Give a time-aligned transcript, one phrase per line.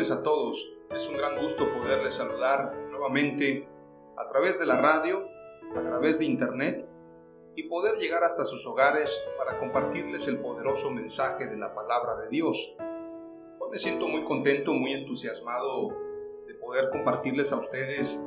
[0.00, 0.72] Bendiciones a todos.
[0.96, 3.68] Es un gran gusto poderles saludar nuevamente
[4.16, 5.28] a través de la radio,
[5.76, 6.88] a través de internet
[7.54, 12.30] y poder llegar hasta sus hogares para compartirles el poderoso mensaje de la palabra de
[12.30, 12.76] Dios.
[13.58, 15.90] Hoy me siento muy contento, muy entusiasmado
[16.46, 18.26] de poder compartirles a ustedes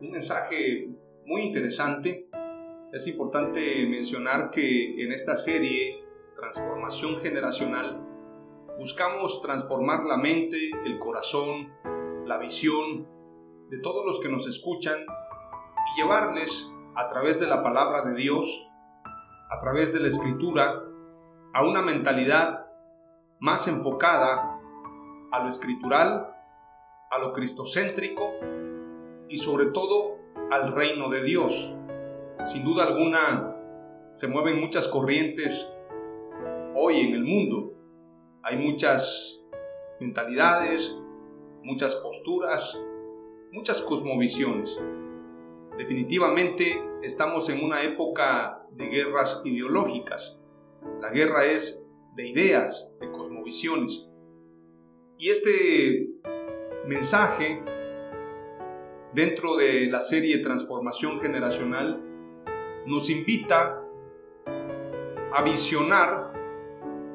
[0.00, 0.90] un mensaje
[1.24, 2.28] muy interesante.
[2.92, 6.04] Es importante mencionar que en esta serie
[6.36, 8.09] Transformación Generacional
[8.80, 11.70] buscamos transformar la mente, el corazón,
[12.24, 13.06] la visión
[13.68, 18.66] de todos los que nos escuchan y llevarles a través de la palabra de Dios,
[19.50, 20.82] a través de la escritura,
[21.52, 22.68] a una mentalidad
[23.38, 24.58] más enfocada
[25.30, 26.34] a lo escritural,
[27.10, 28.30] a lo cristocéntrico
[29.28, 30.16] y sobre todo
[30.50, 31.70] al reino de Dios.
[32.44, 33.54] Sin duda alguna
[34.10, 35.76] se mueven muchas corrientes
[36.74, 37.79] hoy en el mundo
[38.42, 39.46] hay muchas
[40.00, 40.98] mentalidades,
[41.62, 42.82] muchas posturas,
[43.52, 44.80] muchas cosmovisiones.
[45.76, 50.38] Definitivamente estamos en una época de guerras ideológicas.
[51.00, 54.08] La guerra es de ideas, de cosmovisiones.
[55.18, 56.08] Y este
[56.86, 57.62] mensaje
[59.12, 62.02] dentro de la serie Transformación Generacional
[62.86, 63.82] nos invita
[65.32, 66.32] a visionar,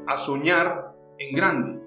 [0.08, 0.85] a soñar
[1.18, 1.82] en grande.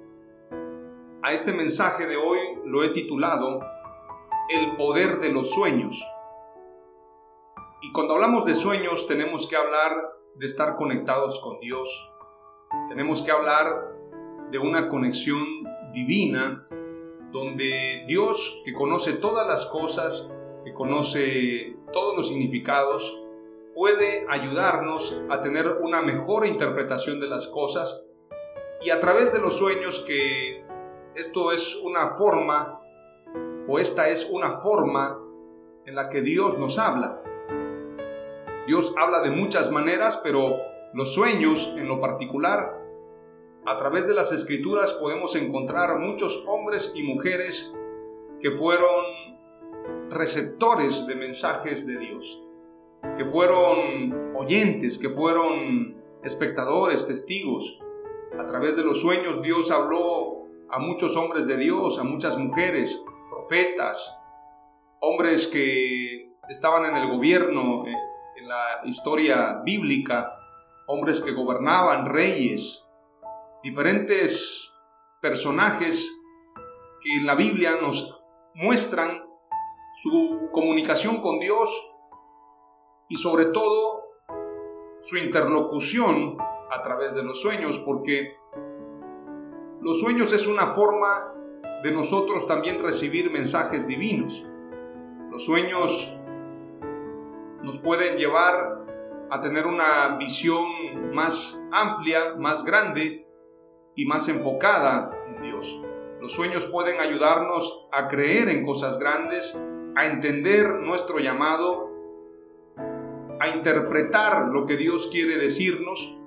[1.23, 3.61] A este mensaje de hoy lo he titulado
[4.49, 6.03] El poder de los sueños.
[7.83, 9.93] Y cuando hablamos de sueños tenemos que hablar
[10.37, 11.89] de estar conectados con Dios.
[12.89, 13.67] Tenemos que hablar
[14.51, 15.45] de una conexión
[15.93, 16.67] divina
[17.31, 20.33] donde Dios, que conoce todas las cosas,
[20.65, 23.23] que conoce todos los significados,
[23.75, 28.08] puede ayudarnos a tener una mejor interpretación de las cosas
[28.81, 30.65] y a través de los sueños que
[31.15, 32.81] esto es una forma
[33.67, 35.19] o esta es una forma
[35.85, 37.23] en la que Dios nos habla.
[38.67, 40.59] Dios habla de muchas maneras, pero
[40.93, 42.79] los sueños en lo particular,
[43.67, 47.77] a través de las escrituras podemos encontrar muchos hombres y mujeres
[48.41, 49.05] que fueron
[50.11, 52.43] receptores de mensajes de Dios,
[53.17, 57.81] que fueron oyentes, que fueron espectadores, testigos,
[58.37, 63.03] a través de los sueños Dios habló a muchos hombres de Dios, a muchas mujeres,
[63.31, 64.19] profetas,
[65.01, 67.95] hombres que estaban en el gobierno, eh,
[68.37, 70.35] en la historia bíblica,
[70.87, 72.87] hombres que gobernaban, reyes,
[73.63, 74.79] diferentes
[75.21, 76.15] personajes
[77.03, 78.21] que en la Biblia nos
[78.55, 79.23] muestran
[80.03, 81.71] su comunicación con Dios
[83.09, 84.05] y sobre todo
[85.01, 86.37] su interlocución
[86.71, 88.37] a través de los sueños, porque
[89.81, 91.33] los sueños es una forma
[91.83, 94.45] de nosotros también recibir mensajes divinos.
[95.31, 96.19] Los sueños
[97.63, 98.85] nos pueden llevar
[99.31, 103.27] a tener una visión más amplia, más grande
[103.95, 105.81] y más enfocada en Dios.
[106.21, 109.63] Los sueños pueden ayudarnos a creer en cosas grandes,
[109.97, 111.89] a entender nuestro llamado,
[113.41, 116.18] a interpretar lo que Dios quiere decirnos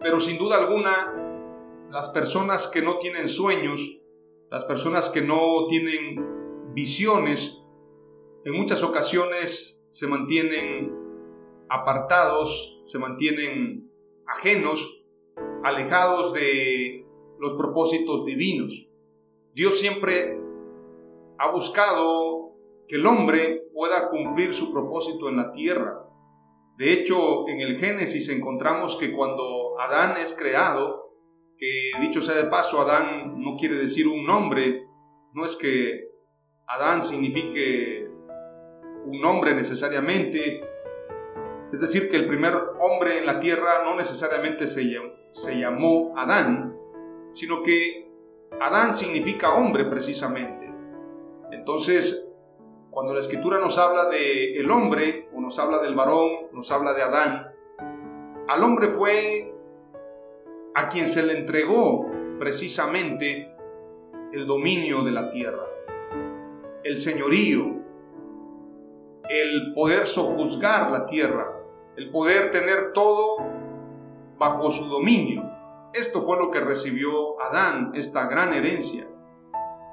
[0.00, 4.00] pero sin duda alguna, las personas que no tienen sueños,
[4.50, 7.62] las personas que no tienen visiones,
[8.44, 10.94] en muchas ocasiones se mantienen
[11.68, 13.90] apartados, se mantienen
[14.26, 15.04] ajenos,
[15.64, 17.04] alejados de
[17.38, 18.88] los propósitos divinos.
[19.54, 20.38] Dios siempre
[21.38, 22.52] ha buscado
[22.86, 26.04] que el hombre pueda cumplir su propósito en la tierra.
[26.78, 31.14] De hecho, en el Génesis encontramos que cuando Adán es creado,
[31.56, 34.86] que dicho sea de paso, Adán no quiere decir un nombre,
[35.34, 36.08] no es que
[36.66, 38.08] Adán signifique
[39.06, 40.60] un nombre necesariamente,
[41.72, 46.14] es decir, que el primer hombre en la tierra no necesariamente se llamó, se llamó
[46.16, 46.76] Adán,
[47.30, 48.10] sino que
[48.60, 50.72] Adán significa hombre precisamente.
[51.52, 52.32] Entonces,
[52.90, 56.94] cuando la escritura nos habla de el hombre, o nos habla del varón, nos habla
[56.94, 57.46] de Adán,
[58.48, 59.54] al hombre fue
[60.74, 62.06] a quien se le entregó
[62.38, 63.54] precisamente
[64.32, 65.64] el dominio de la tierra,
[66.84, 67.64] el señorío,
[69.28, 71.52] el poder sojuzgar la tierra,
[71.96, 73.38] el poder tener todo
[74.38, 75.50] bajo su dominio.
[75.92, 79.08] Esto fue lo que recibió Adán, esta gran herencia.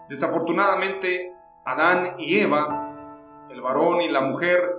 [0.09, 1.33] Desafortunadamente,
[1.65, 4.77] Adán y Eva, el varón y la mujer,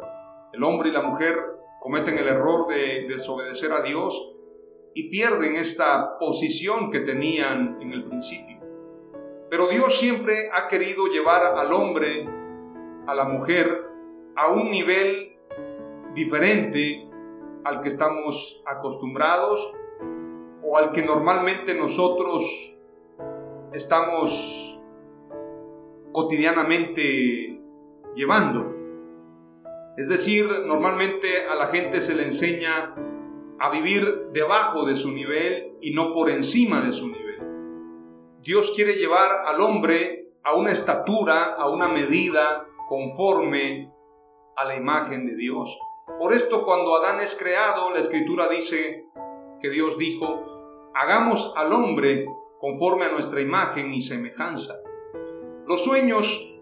[0.53, 1.37] el hombre y la mujer,
[1.81, 4.36] cometen el error de desobedecer a Dios
[4.97, 8.57] y pierden esta posición que tenían en el principio.
[9.51, 12.27] Pero Dios siempre ha querido llevar al hombre,
[13.07, 13.91] a la mujer,
[14.35, 15.37] a un nivel
[16.15, 17.11] diferente
[17.63, 19.71] al que estamos acostumbrados
[20.63, 22.79] o al que normalmente nosotros
[23.75, 24.81] estamos
[26.11, 27.61] cotidianamente
[28.15, 28.75] llevando.
[29.99, 32.95] Es decir, normalmente a la gente se le enseña
[33.59, 37.27] a vivir debajo de su nivel y no por encima de su nivel.
[38.41, 43.93] Dios quiere llevar al hombre a una estatura, a una medida conforme
[44.57, 45.77] a la imagen de Dios.
[46.19, 49.07] Por esto cuando Adán es creado, la escritura dice
[49.61, 52.27] que Dios dijo, hagamos al hombre
[52.61, 54.77] conforme a nuestra imagen y semejanza.
[55.67, 56.55] Los sueños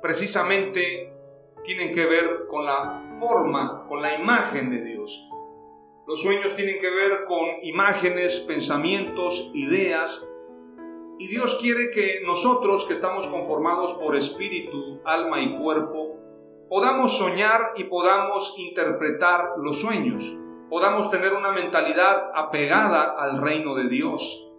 [0.00, 1.12] precisamente
[1.64, 5.28] tienen que ver con la forma, con la imagen de Dios.
[6.06, 10.30] Los sueños tienen que ver con imágenes, pensamientos, ideas.
[11.18, 16.18] Y Dios quiere que nosotros que estamos conformados por espíritu, alma y cuerpo,
[16.68, 20.36] podamos soñar y podamos interpretar los sueños
[20.74, 24.50] podamos tener una mentalidad apegada al reino de Dios.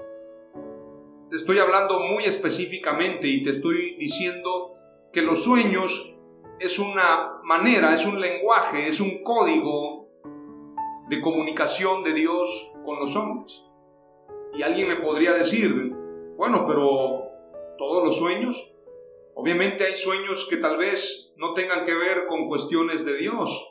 [1.30, 4.75] Te estoy hablando muy específicamente y te estoy diciendo
[5.12, 6.18] que los sueños
[6.57, 10.05] es una manera, es un lenguaje, es un código
[11.10, 13.63] de comunicación de Dios con los hombres.
[14.54, 15.92] Y alguien me podría decir,
[16.38, 17.25] bueno, pero
[17.78, 18.75] todos los sueños,
[19.36, 23.68] obviamente hay sueños que tal vez no tengan que ver con cuestiones de Dios,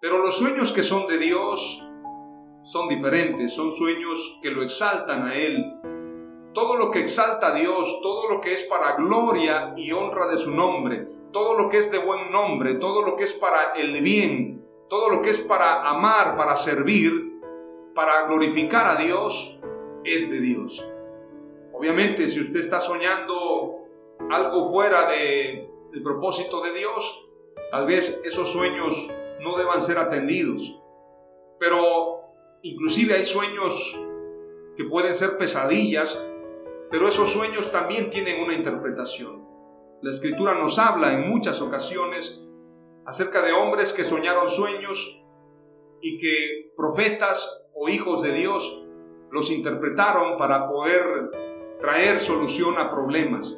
[0.00, 1.86] pero los sueños que son de Dios
[2.62, 5.64] son diferentes, son sueños que lo exaltan a Él.
[6.52, 10.36] Todo lo que exalta a Dios, todo lo que es para gloria y honra de
[10.36, 14.00] su nombre, todo lo que es de buen nombre, todo lo que es para el
[14.02, 14.59] bien,
[14.90, 17.40] todo lo que es para amar, para servir,
[17.94, 19.58] para glorificar a Dios,
[20.04, 20.84] es de Dios.
[21.72, 23.84] Obviamente, si usted está soñando
[24.28, 27.28] algo fuera de, del propósito de Dios,
[27.70, 29.08] tal vez esos sueños
[29.40, 30.76] no deban ser atendidos.
[31.60, 32.22] Pero
[32.62, 34.04] inclusive hay sueños
[34.76, 36.26] que pueden ser pesadillas,
[36.90, 39.46] pero esos sueños también tienen una interpretación.
[40.02, 42.44] La escritura nos habla en muchas ocasiones
[43.06, 45.24] acerca de hombres que soñaron sueños
[46.00, 48.86] y que profetas o hijos de Dios
[49.30, 51.30] los interpretaron para poder
[51.80, 53.56] traer solución a problemas.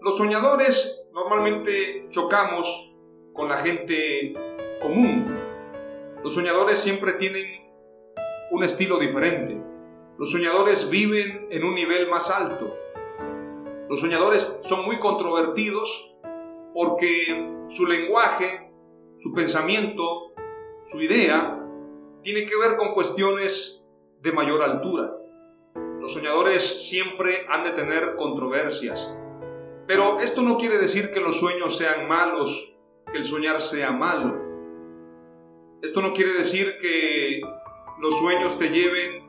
[0.00, 2.94] Los soñadores normalmente chocamos
[3.32, 4.34] con la gente
[4.80, 5.36] común.
[6.22, 7.68] Los soñadores siempre tienen
[8.50, 9.60] un estilo diferente.
[10.18, 12.76] Los soñadores viven en un nivel más alto.
[13.88, 16.16] Los soñadores son muy controvertidos
[16.74, 18.72] porque su lenguaje,
[19.18, 20.32] su pensamiento,
[20.82, 21.62] su idea,
[22.22, 23.86] tiene que ver con cuestiones
[24.20, 25.12] de mayor altura.
[26.00, 29.14] Los soñadores siempre han de tener controversias.
[29.86, 32.74] Pero esto no quiere decir que los sueños sean malos
[33.10, 34.48] que el soñar sea malo.
[35.82, 37.40] Esto no quiere decir que
[38.00, 39.28] los sueños te lleven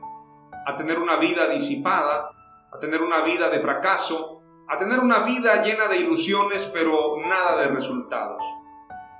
[0.66, 2.30] a tener una vida disipada,
[2.72, 4.39] a tener una vida de fracaso,
[4.70, 8.40] a tener una vida llena de ilusiones pero nada de resultados.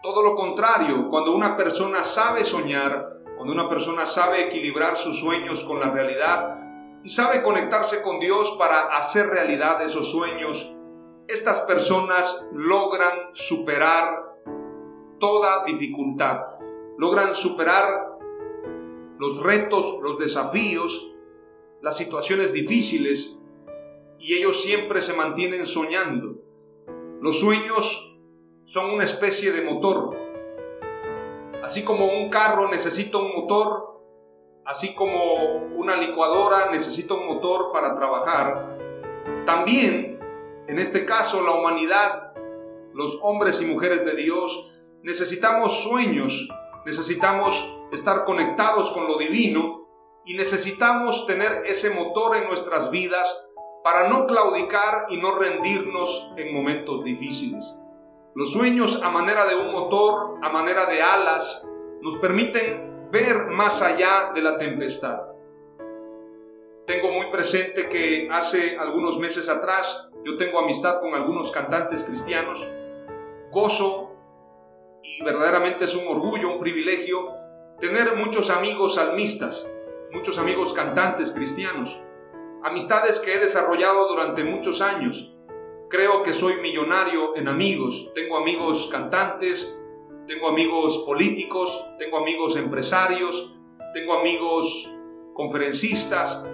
[0.00, 5.64] Todo lo contrario, cuando una persona sabe soñar, cuando una persona sabe equilibrar sus sueños
[5.64, 6.56] con la realidad
[7.02, 10.76] y sabe conectarse con Dios para hacer realidad esos sueños,
[11.26, 14.36] estas personas logran superar
[15.18, 16.42] toda dificultad.
[16.96, 18.18] Logran superar
[19.18, 21.12] los retos, los desafíos,
[21.82, 23.39] las situaciones difíciles
[24.20, 26.36] y ellos siempre se mantienen soñando.
[27.20, 28.18] Los sueños
[28.64, 30.16] son una especie de motor.
[31.62, 34.02] Así como un carro necesita un motor,
[34.64, 38.78] así como una licuadora necesita un motor para trabajar,
[39.44, 40.18] también,
[40.68, 42.32] en este caso, la humanidad,
[42.94, 44.70] los hombres y mujeres de Dios,
[45.02, 46.48] necesitamos sueños,
[46.84, 49.88] necesitamos estar conectados con lo divino
[50.24, 53.49] y necesitamos tener ese motor en nuestras vidas
[53.82, 57.76] para no claudicar y no rendirnos en momentos difíciles.
[58.34, 61.68] Los sueños a manera de un motor, a manera de alas,
[62.00, 65.20] nos permiten ver más allá de la tempestad.
[66.86, 72.68] Tengo muy presente que hace algunos meses atrás yo tengo amistad con algunos cantantes cristianos,
[73.50, 74.12] gozo
[75.02, 77.34] y verdaderamente es un orgullo, un privilegio
[77.80, 79.70] tener muchos amigos salmistas,
[80.12, 82.02] muchos amigos cantantes cristianos,
[82.62, 85.36] amistades que he desarrollado durante muchos años.
[85.88, 89.76] Creo que soy millonario en amigos, tengo amigos cantantes,
[90.26, 93.58] tengo amigos políticos, tengo amigos empresarios,
[93.92, 94.94] tengo amigos
[95.34, 96.46] conferencistas,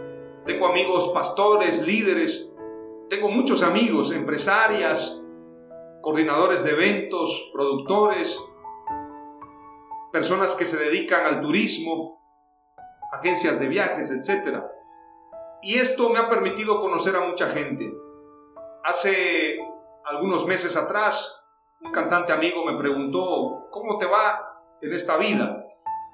[0.46, 2.54] tengo amigos pastores, líderes,
[3.10, 5.22] tengo muchos amigos, empresarias,
[6.00, 8.40] coordinadores de eventos, productores,
[10.12, 12.22] personas que se dedican al turismo,
[13.12, 14.62] agencias de viajes, etc.
[15.62, 17.92] Y esto me ha permitido conocer a mucha gente.
[18.84, 19.58] Hace
[20.04, 21.44] algunos meses atrás,
[21.80, 25.66] un cantante amigo me preguntó, ¿cómo te va en esta vida?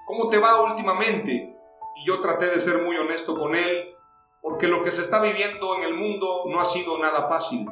[0.06, 1.56] ¿Cómo te va últimamente?
[1.96, 3.94] Y yo traté de ser muy honesto con él,
[4.40, 7.66] porque lo que se está viviendo en el mundo no ha sido nada fácil.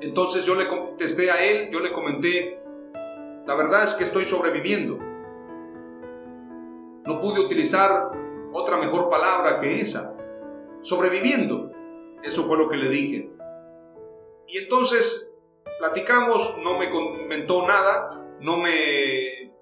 [0.00, 2.62] Entonces yo le contesté a él, yo le comenté,
[3.46, 4.98] la verdad es que estoy sobreviviendo.
[7.04, 8.12] No pude utilizar
[8.52, 10.11] otra mejor palabra que esa
[10.82, 11.70] sobreviviendo.
[12.22, 13.30] Eso fue lo que le dije.
[14.46, 15.34] Y entonces
[15.78, 19.52] platicamos, no me comentó nada, no me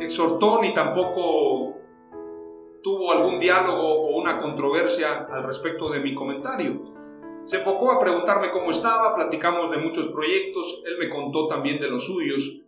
[0.00, 1.76] exhortó ni tampoco
[2.82, 6.92] tuvo algún diálogo o una controversia al respecto de mi comentario.
[7.44, 11.88] Se enfocó a preguntarme cómo estaba, platicamos de muchos proyectos, él me contó también de
[11.88, 12.60] los suyos,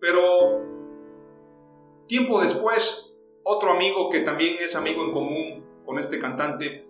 [0.00, 0.20] pero
[2.06, 6.86] tiempo después, otro amigo que también es amigo en común con este cantante,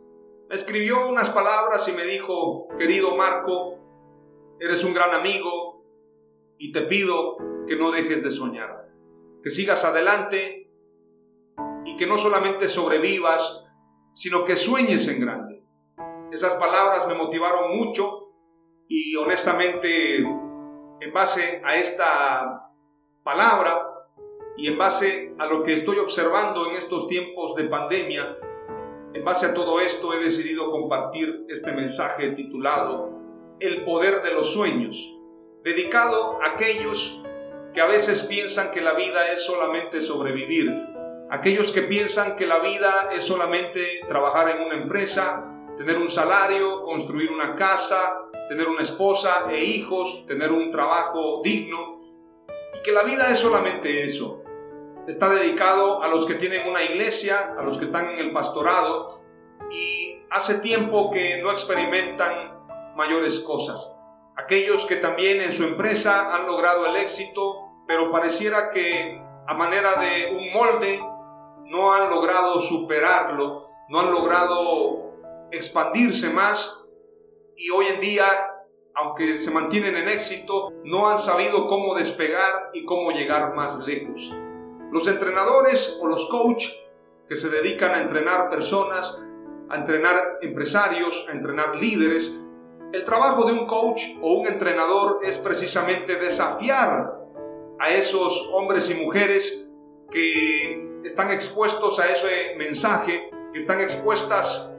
[0.48, 3.78] me escribió unas palabras y me dijo, querido Marco,
[4.60, 5.84] eres un gran amigo
[6.58, 7.36] y te pido
[7.66, 8.88] que no dejes de soñar,
[9.42, 10.70] que sigas adelante
[11.84, 13.66] y que no solamente sobrevivas,
[14.14, 15.64] sino que sueñes en grande.
[16.30, 18.32] Esas palabras me motivaron mucho
[18.88, 22.70] y honestamente en base a esta
[23.22, 23.88] palabra
[24.56, 28.36] y en base a lo que estoy observando en estos tiempos de pandemia,
[29.14, 33.12] en base a todo esto he decidido compartir este mensaje titulado
[33.60, 35.16] El poder de los sueños,
[35.62, 37.22] dedicado a aquellos
[37.72, 40.72] que a veces piensan que la vida es solamente sobrevivir,
[41.30, 46.82] aquellos que piensan que la vida es solamente trabajar en una empresa, tener un salario,
[46.82, 48.18] construir una casa,
[48.48, 51.98] tener una esposa e hijos, tener un trabajo digno,
[52.76, 54.43] y que la vida es solamente eso
[55.06, 59.20] está dedicado a los que tienen una iglesia, a los que están en el pastorado
[59.70, 63.92] y hace tiempo que no experimentan mayores cosas.
[64.36, 69.96] Aquellos que también en su empresa han logrado el éxito, pero pareciera que a manera
[69.96, 71.00] de un molde
[71.66, 75.14] no han logrado superarlo, no han logrado
[75.50, 76.84] expandirse más
[77.56, 78.24] y hoy en día,
[78.94, 84.32] aunque se mantienen en éxito, no han sabido cómo despegar y cómo llegar más lejos.
[84.94, 86.68] Los entrenadores o los coach
[87.28, 89.20] que se dedican a entrenar personas,
[89.68, 92.40] a entrenar empresarios, a entrenar líderes,
[92.92, 97.12] el trabajo de un coach o un entrenador es precisamente desafiar
[97.80, 99.68] a esos hombres y mujeres
[100.12, 104.78] que están expuestos a ese mensaje, que están expuestas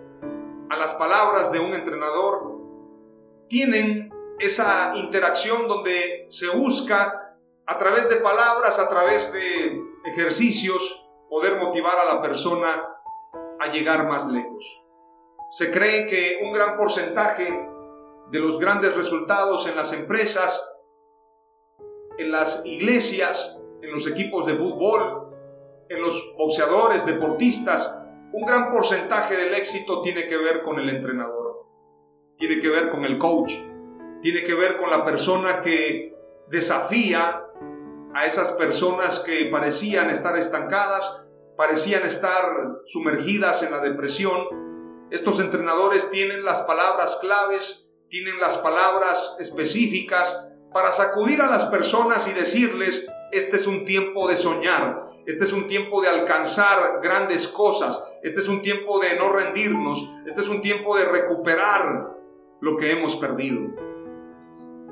[0.69, 2.57] a las palabras de un entrenador,
[3.49, 7.24] tienen esa interacción donde se busca
[7.67, 12.87] a través de palabras, a través de ejercicios, poder motivar a la persona
[13.59, 14.83] a llegar más lejos.
[15.49, 17.69] Se cree que un gran porcentaje
[18.31, 20.77] de los grandes resultados en las empresas,
[22.17, 25.33] en las iglesias, en los equipos de fútbol,
[25.89, 31.65] en los boxeadores, deportistas, un gran porcentaje del éxito tiene que ver con el entrenador,
[32.37, 33.53] tiene que ver con el coach,
[34.21, 36.15] tiene que ver con la persona que
[36.47, 37.44] desafía
[38.15, 41.25] a esas personas que parecían estar estancadas,
[41.57, 42.45] parecían estar
[42.85, 44.47] sumergidas en la depresión
[45.11, 52.27] Estos entrenadores tienen las palabras claves, tienen las palabras específicas para sacudir a las personas
[52.27, 57.47] y decirles, este es un tiempo de soñar, este es un tiempo de alcanzar grandes
[57.47, 62.15] cosas, este es un tiempo de no rendirnos, este es un tiempo de recuperar
[62.61, 63.59] lo que hemos perdido.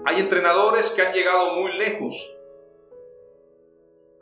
[0.05, 2.32] Hay entrenadores que han llegado muy lejos.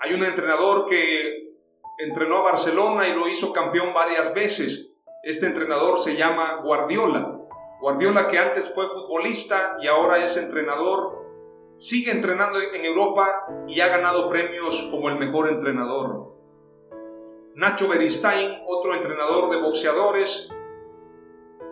[0.04, 1.54] Hay un entrenador que
[2.00, 4.96] entrenó a Barcelona y lo hizo campeón varias veces.
[5.22, 7.38] Este entrenador se llama Guardiola.
[7.80, 11.24] Guardiola que antes fue futbolista y ahora es entrenador,
[11.78, 16.36] sigue entrenando en Europa y ha ganado premios como el mejor entrenador.
[17.54, 20.50] Nacho Beristain, otro entrenador de boxeadores,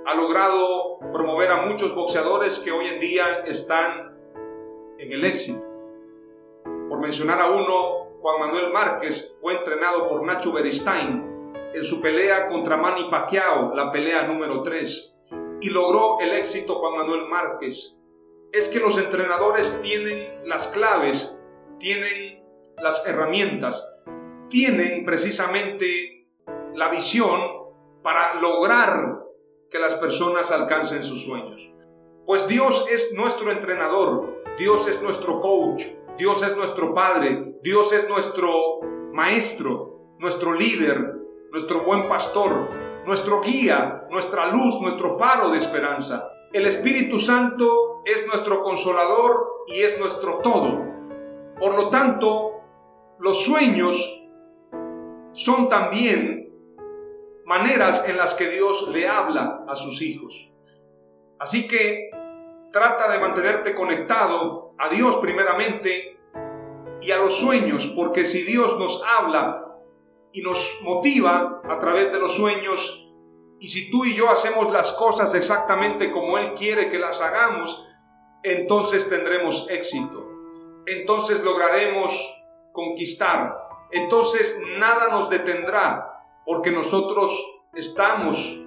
[0.06, 4.16] ha logrado promover a muchos boxeadores que hoy en día están
[5.00, 5.66] en el éxito.
[6.90, 12.48] Por mencionar a uno, Juan Manuel Márquez fue entrenado por Nacho Beristain en su pelea
[12.48, 15.16] contra Manny Pacquiao, la pelea número 3,
[15.62, 17.98] y logró el éxito Juan Manuel Márquez.
[18.52, 21.40] Es que los entrenadores tienen las claves,
[21.80, 22.44] tienen
[22.78, 23.88] las herramientas,
[24.50, 26.28] tienen precisamente
[26.74, 27.40] la visión
[28.04, 29.24] para lograr
[29.70, 31.62] que las personas alcancen sus sueños.
[32.26, 35.84] Pues Dios es nuestro entrenador, Dios es nuestro coach,
[36.18, 38.80] Dios es nuestro padre, Dios es nuestro
[39.12, 41.16] maestro, nuestro líder,
[41.52, 42.70] nuestro buen pastor,
[43.06, 46.32] nuestro guía, nuestra luz, nuestro faro de esperanza.
[46.54, 50.86] El Espíritu Santo es nuestro consolador y es nuestro todo.
[51.60, 52.62] Por lo tanto,
[53.20, 54.26] los sueños
[55.34, 56.54] son también
[57.46, 60.50] maneras en las que Dios le habla a sus hijos.
[61.40, 62.10] Así que
[62.72, 66.19] trata de mantenerte conectado a Dios primeramente
[67.02, 69.66] y a los sueños, porque si Dios nos habla
[70.32, 73.08] y nos motiva a través de los sueños,
[73.60, 77.86] y si tú y yo hacemos las cosas exactamente como Él quiere que las hagamos,
[78.44, 80.26] entonces tendremos éxito.
[80.86, 83.58] Entonces lograremos conquistar.
[83.92, 88.64] Entonces nada nos detendrá porque nosotros estamos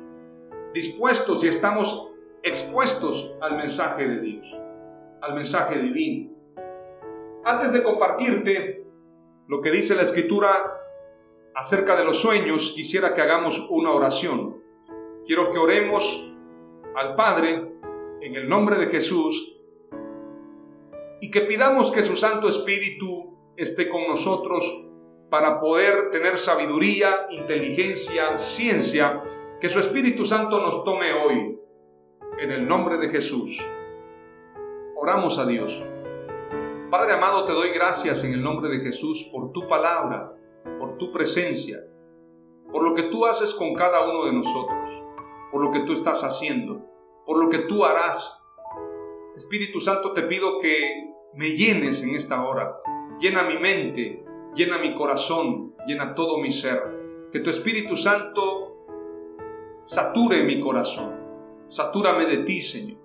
[0.75, 2.11] dispuestos y estamos
[2.43, 4.47] expuestos al mensaje de Dios,
[5.23, 6.32] al mensaje divino.
[7.45, 8.87] Antes de compartirte
[9.49, 10.79] lo que dice la escritura
[11.57, 14.63] acerca de los sueños, quisiera que hagamos una oración.
[15.27, 16.33] Quiero que oremos
[16.95, 17.73] al Padre
[18.21, 19.59] en el nombre de Jesús
[21.21, 24.89] y que pidamos que su Santo Espíritu esté con nosotros
[25.29, 29.21] para poder tener sabiduría, inteligencia, ciencia,
[29.61, 31.59] que su Espíritu Santo nos tome hoy.
[32.39, 33.61] En el nombre de Jesús.
[34.97, 35.83] Oramos a Dios.
[36.93, 40.37] Padre amado, te doy gracias en el nombre de Jesús por tu palabra,
[40.79, 41.79] por tu presencia,
[42.71, 45.03] por lo que tú haces con cada uno de nosotros,
[45.51, 46.85] por lo que tú estás haciendo,
[47.25, 48.39] por lo que tú harás.
[49.35, 52.77] Espíritu Santo, te pido que me llenes en esta hora.
[53.19, 54.23] Llena mi mente,
[54.55, 56.83] llena mi corazón, llena todo mi ser.
[57.33, 58.85] Que tu Espíritu Santo
[59.83, 61.19] sature mi corazón.
[61.69, 62.99] Satúrame de ti, Señor.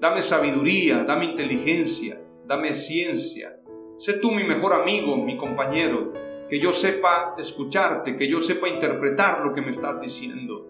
[0.00, 2.18] Dame sabiduría, dame inteligencia,
[2.50, 3.60] dame ciencia.
[3.96, 6.12] Sé tú mi mejor amigo, mi compañero,
[6.48, 10.66] que yo sepa escucharte, que yo sepa interpretar lo que me estás diciendo.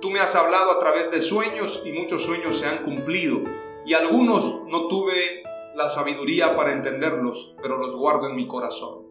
[0.00, 3.44] Tú me has hablado a través de sueños y muchos sueños se han cumplido
[3.84, 5.44] y algunos no tuve
[5.76, 9.06] la sabiduría para entenderlos, pero los guardo en mi corazón.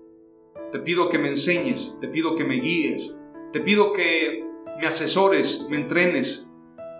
[0.73, 3.15] Te pido que me enseñes, te pido que me guíes,
[3.53, 4.45] te pido que
[4.81, 6.45] me asesores, me entrenes,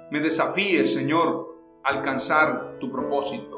[0.09, 1.53] me desafíes, Señor,
[1.83, 3.54] a alcanzar tu propósito.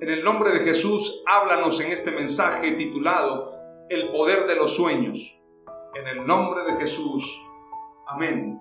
[0.00, 3.54] En el nombre de Jesús, háblanos en este mensaje titulado
[3.88, 5.40] El poder de los sueños.
[5.94, 7.40] En el nombre de Jesús.
[8.08, 8.60] Amén.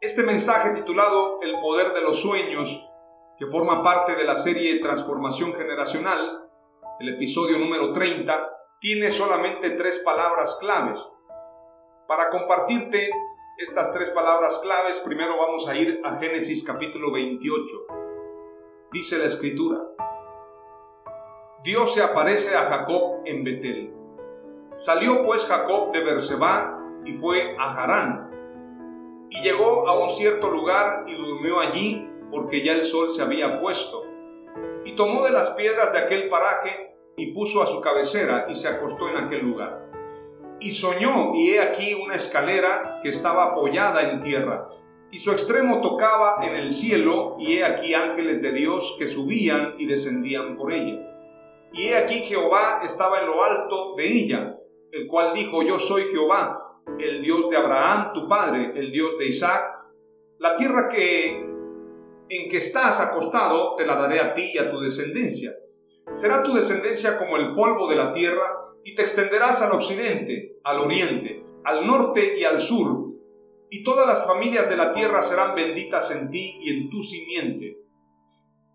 [0.00, 2.90] Este mensaje titulado El poder de los sueños,
[3.38, 6.50] que forma parte de la serie Transformación Generacional,
[6.98, 11.08] el episodio número 30, tiene solamente tres palabras claves.
[12.08, 13.08] Para compartirte
[13.56, 18.07] estas tres palabras claves, primero vamos a ir a Génesis capítulo 28.
[18.90, 19.82] Dice la escritura,
[21.62, 23.94] Dios se aparece a Jacob en Betel.
[24.76, 29.28] Salió pues Jacob de Berseba y fue a Harán.
[29.28, 33.60] Y llegó a un cierto lugar y durmió allí porque ya el sol se había
[33.60, 34.04] puesto.
[34.86, 38.68] Y tomó de las piedras de aquel paraje y puso a su cabecera y se
[38.68, 39.86] acostó en aquel lugar.
[40.60, 44.70] Y soñó, y he aquí una escalera que estaba apoyada en tierra,
[45.10, 49.74] y su extremo tocaba en el cielo, y he aquí ángeles de Dios que subían
[49.78, 51.00] y descendían por ella.
[51.72, 54.58] Y he aquí Jehová estaba en lo alto de ella,
[54.92, 59.26] el cual dijo, yo soy Jehová, el Dios de Abraham, tu padre, el Dios de
[59.26, 59.64] Isaac.
[60.38, 61.46] La tierra que
[62.30, 65.54] en que estás acostado te la daré a ti y a tu descendencia.
[66.12, 68.44] Será tu descendencia como el polvo de la tierra,
[68.84, 73.07] y te extenderás al occidente, al oriente, al norte y al sur,
[73.70, 77.78] y todas las familias de la tierra serán benditas en ti y en tu simiente.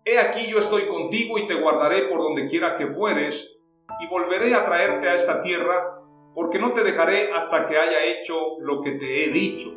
[0.04, 3.58] He aquí yo estoy contigo y te guardaré por donde quiera que fueres,
[4.00, 6.00] y volveré a traerte a esta tierra,
[6.34, 9.72] porque no te dejaré hasta que haya hecho lo que te he dicho.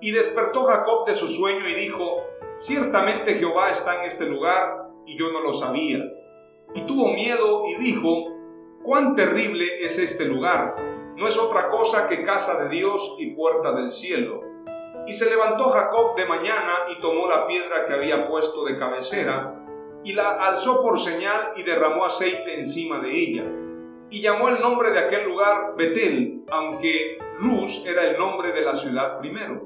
[0.00, 5.18] Y despertó Jacob de su sueño y dijo, Ciertamente Jehová está en este lugar, y
[5.18, 5.98] yo no lo sabía.
[6.74, 8.26] Y tuvo miedo y dijo,
[8.82, 10.74] Cuán terrible es este lugar,
[11.20, 14.42] no es otra cosa que casa de Dios y puerta del cielo.
[15.06, 19.54] Y se levantó Jacob de mañana y tomó la piedra que había puesto de cabecera,
[20.02, 23.44] y la alzó por señal y derramó aceite encima de ella.
[24.08, 28.74] Y llamó el nombre de aquel lugar Betel, aunque Luz era el nombre de la
[28.74, 29.60] ciudad primero.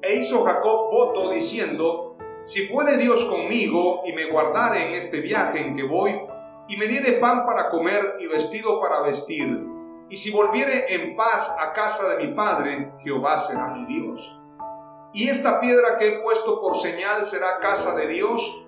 [0.00, 5.60] E hizo Jacob voto diciendo, Si fuere Dios conmigo y me guardare en este viaje
[5.60, 6.18] en que voy,
[6.68, 9.60] y me diere pan para comer y vestido para vestir,
[10.10, 14.20] y si volviere en paz a casa de mi padre, Jehová será mi Dios.
[15.12, 18.66] Y esta piedra que he puesto por señal será casa de Dios,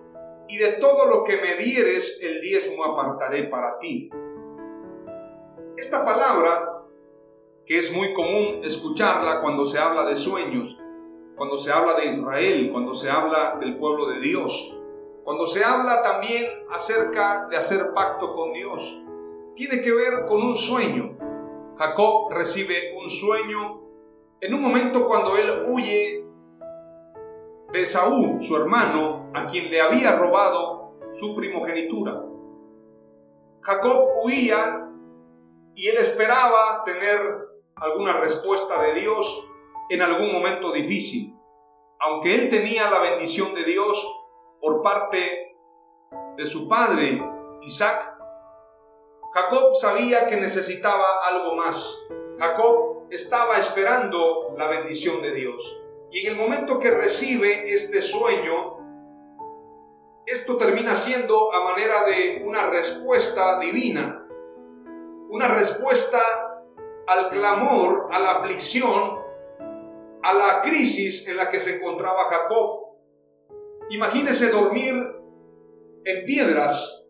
[0.49, 4.11] y de todo lo que me dieres el diezmo apartaré para ti.
[5.77, 6.85] Esta palabra,
[7.65, 10.79] que es muy común escucharla cuando se habla de sueños,
[11.37, 14.77] cuando se habla de Israel, cuando se habla del pueblo de Dios,
[15.25, 19.03] cuando se habla también acerca de hacer pacto con Dios,
[19.55, 21.17] tiene que ver con un sueño.
[21.83, 23.81] Jacob recibe un sueño
[24.41, 26.25] en un momento cuando él huye
[27.73, 32.23] de Saúl, su hermano, a quien le había robado su primogenitura.
[33.63, 34.93] Jacob huía
[35.75, 37.19] y él esperaba tener
[37.75, 39.51] alguna respuesta de Dios
[39.91, 41.35] en algún momento difícil.
[41.99, 44.23] Aunque él tenía la bendición de Dios
[44.61, 45.57] por parte
[46.37, 47.21] de su padre
[47.63, 48.12] Isaac,
[49.35, 52.07] Jacob sabía que necesitaba algo más.
[52.39, 55.81] Jacob estaba esperando la bendición de Dios.
[56.11, 58.77] Y en el momento que recibe este sueño,
[60.27, 64.27] esto termina siendo a manera de una respuesta divina,
[65.31, 66.21] una respuesta
[67.07, 69.19] al clamor, a la aflicción,
[70.23, 72.97] a la crisis en la que se encontraba Jacob.
[73.89, 74.95] Imagínese dormir
[76.05, 77.02] en piedras.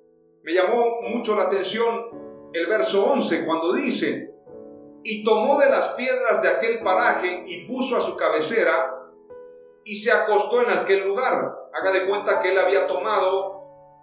[0.43, 4.35] Me llamó mucho la atención el verso 11 cuando dice,
[5.05, 8.93] y tomó de las piedras de aquel paraje y puso a su cabecera
[9.85, 11.55] y se acostó en aquel lugar.
[11.73, 13.63] Haga de cuenta que él había tomado,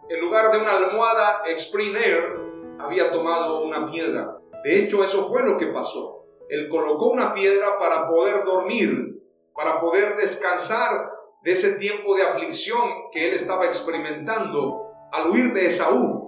[0.09, 2.39] en lugar de una almohada Spring Air,
[2.79, 4.37] había tomado una piedra.
[4.63, 6.25] De hecho, eso fue lo que pasó.
[6.49, 9.21] Él colocó una piedra para poder dormir,
[9.53, 11.11] para poder descansar
[11.43, 16.18] de ese tiempo de aflicción que él estaba experimentando al huir de Esaú.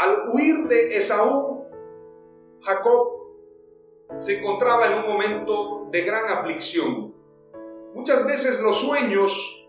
[0.00, 1.66] Al huir de Esaú,
[2.62, 3.08] Jacob
[4.16, 7.14] se encontraba en un momento de gran aflicción.
[7.94, 9.68] Muchas veces los sueños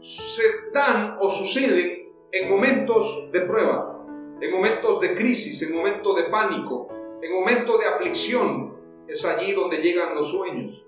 [0.00, 0.42] se
[0.72, 4.04] dan o suceden en momentos de prueba,
[4.40, 6.88] en momentos de crisis, en momentos de pánico,
[7.22, 8.76] en momentos de aflicción.
[9.06, 10.84] Es allí donde llegan los sueños.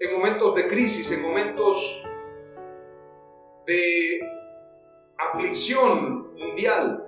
[0.00, 2.02] En momentos de crisis, en momentos
[3.66, 4.20] de
[5.18, 7.07] aflicción mundial.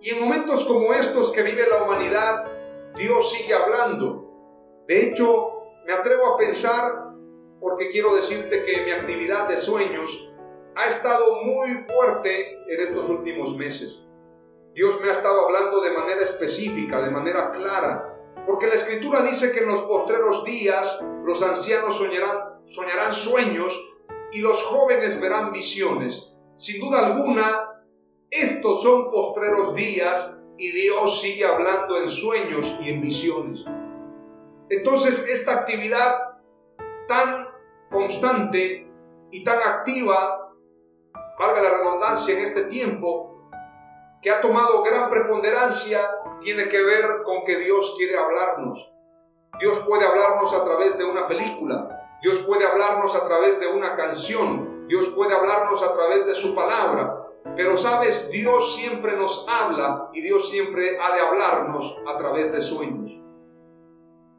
[0.00, 2.50] Y en momentos como estos que vive la humanidad,
[2.96, 4.84] Dios sigue hablando.
[4.88, 5.50] De hecho,
[5.86, 7.14] me atrevo a pensar,
[7.60, 10.32] porque quiero decirte que mi actividad de sueños
[10.74, 14.04] ha estado muy fuerte en estos últimos meses.
[14.74, 18.10] Dios me ha estado hablando de manera específica, de manera clara,
[18.46, 23.78] porque la escritura dice que en los postreros días los ancianos soñarán, soñarán sueños
[24.32, 26.32] y los jóvenes verán visiones.
[26.56, 27.79] Sin duda alguna,
[28.30, 33.64] estos son postreros días y Dios sigue hablando en sueños y en visiones.
[34.68, 36.38] Entonces esta actividad
[37.08, 37.48] tan
[37.90, 38.88] constante
[39.32, 40.54] y tan activa,
[41.38, 43.34] valga la redundancia en este tiempo,
[44.22, 46.08] que ha tomado gran preponderancia,
[46.40, 48.94] tiene que ver con que Dios quiere hablarnos.
[49.58, 53.96] Dios puede hablarnos a través de una película, Dios puede hablarnos a través de una
[53.96, 57.19] canción, Dios puede hablarnos a través de su palabra,
[57.56, 62.60] pero sabes, Dios siempre nos habla y Dios siempre ha de hablarnos a través de
[62.60, 63.10] sueños.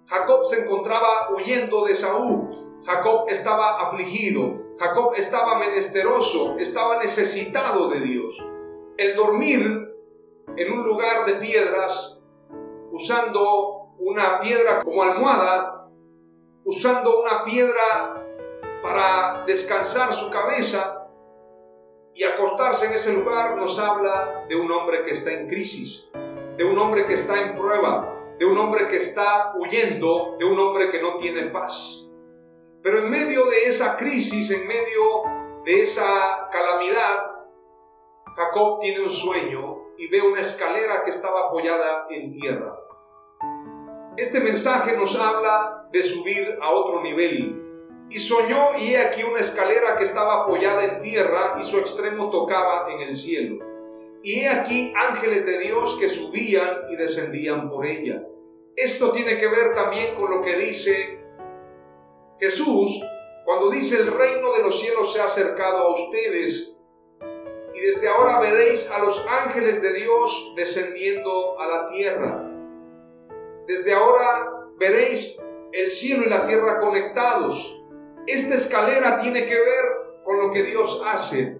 [0.08, 2.80] Jacob se encontraba huyendo de Saúl.
[2.86, 4.62] Jacob estaba afligido.
[4.78, 8.38] Jacob estaba menesteroso, estaba necesitado de Dios.
[8.97, 9.93] El dormir
[10.58, 12.24] en un lugar de piedras,
[12.91, 15.88] usando una piedra como almohada,
[16.65, 18.26] usando una piedra
[18.82, 21.01] para descansar su cabeza
[22.13, 26.10] y acostarse en ese lugar, nos habla de un hombre que está en crisis,
[26.58, 30.60] de un hombre que está en prueba, de un hombre que está huyendo, de un
[30.60, 32.10] hombre que no tiene paz.
[32.84, 35.24] Pero en medio de esa crisis, en medio
[35.63, 37.32] de esa calamidad,
[38.36, 42.76] Jacob tiene un sueño y ve una escalera que estaba apoyada en tierra.
[44.17, 47.61] Este mensaje nos habla de subir a otro nivel.
[48.12, 52.30] Y soñó y he aquí una escalera que estaba apoyada en tierra y su extremo
[52.30, 53.65] tocaba en el cielo.
[54.21, 58.21] Y he aquí ángeles de Dios que subían y descendían por ella.
[58.76, 61.24] Esto tiene que ver también con lo que dice
[62.39, 63.02] Jesús
[63.45, 66.78] cuando dice el reino de los cielos se ha acercado a ustedes
[67.74, 72.47] y desde ahora veréis a los ángeles de Dios descendiendo a la tierra.
[73.67, 77.81] Desde ahora veréis el cielo y la tierra conectados.
[78.27, 79.86] Esta escalera tiene que ver
[80.23, 81.57] con lo que Dios hace.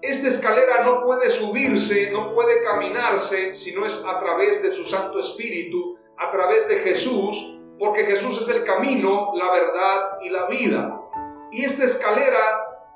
[0.00, 4.84] Esta escalera no puede subirse, no puede caminarse si no es a través de su
[4.84, 10.46] Santo Espíritu a través de Jesús, porque Jesús es el camino, la verdad y la
[10.46, 11.00] vida.
[11.50, 12.38] Y esta escalera,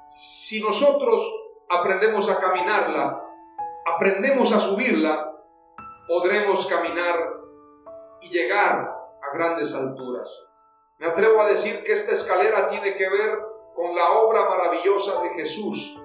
[0.08, 1.20] si nosotros
[1.68, 3.20] aprendemos a caminarla,
[3.94, 5.32] aprendemos a subirla,
[6.06, 7.34] podremos caminar
[8.20, 8.74] y llegar
[9.22, 10.30] a grandes alturas.
[10.98, 13.38] Me atrevo a decir que esta escalera tiene que ver
[13.74, 16.00] con la obra maravillosa de Jesús.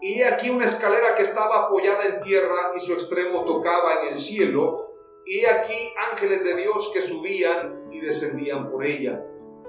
[0.00, 4.18] Y aquí una escalera que estaba apoyada en tierra y su extremo tocaba en el
[4.18, 4.92] cielo,
[5.26, 9.20] y aquí ángeles de Dios que subían y descendían por ella.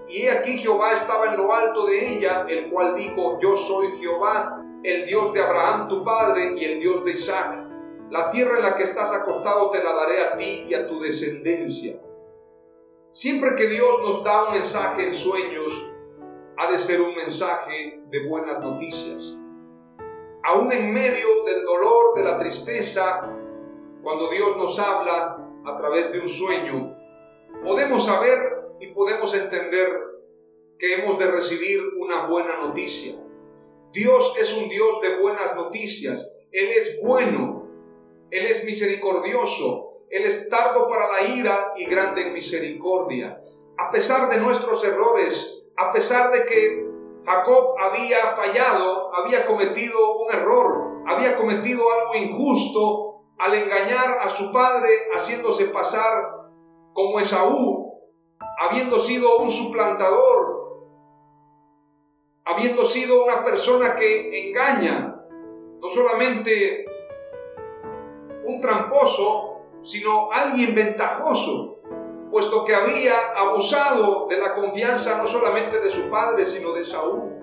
[0.07, 3.87] Y he aquí Jehová estaba en lo alto de ella, el cual dijo, yo soy
[3.99, 7.67] Jehová, el Dios de Abraham tu padre y el Dios de Isaac.
[8.11, 10.99] La tierra en la que estás acostado te la daré a ti y a tu
[10.99, 11.99] descendencia.
[13.11, 15.89] Siempre que Dios nos da un mensaje en sueños,
[16.57, 19.35] ha de ser un mensaje de buenas noticias.
[20.43, 23.27] Aún en medio del dolor, de la tristeza,
[24.03, 26.95] cuando Dios nos habla, a través de un sueño,
[27.63, 28.37] podemos saber
[28.79, 29.87] y podemos entender
[30.77, 33.15] que hemos de recibir una buena noticia.
[33.91, 36.37] Dios es un Dios de buenas noticias.
[36.51, 37.67] Él es bueno.
[38.29, 39.88] Él es misericordioso.
[40.09, 43.39] Él es tardo para la ira y grande en misericordia.
[43.77, 46.85] A pesar de nuestros errores, a pesar de que
[47.25, 53.05] Jacob había fallado, había cometido un error, había cometido algo injusto,
[53.37, 56.49] al engañar a su padre haciéndose pasar
[56.93, 57.93] como Esaú,
[58.59, 60.59] habiendo sido un suplantador,
[62.45, 65.15] habiendo sido una persona que engaña,
[65.79, 66.85] no solamente
[68.43, 69.48] un tramposo,
[69.81, 71.79] sino alguien ventajoso,
[72.31, 77.33] puesto que había abusado de la confianza no solamente de su padre, sino de Saúl.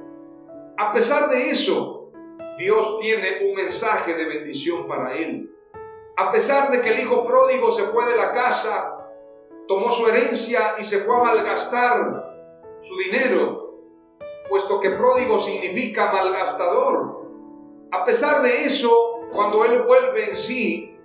[0.79, 2.11] A pesar de eso,
[2.59, 5.53] Dios tiene un mensaje de bendición para él.
[6.17, 8.97] A pesar de que el hijo pródigo se fue de la casa,
[9.69, 12.27] tomó su herencia y se fue a malgastar
[12.81, 13.75] su dinero,
[14.49, 17.27] puesto que pródigo significa malgastador.
[17.93, 20.96] A pesar de eso, cuando él vuelve en sí,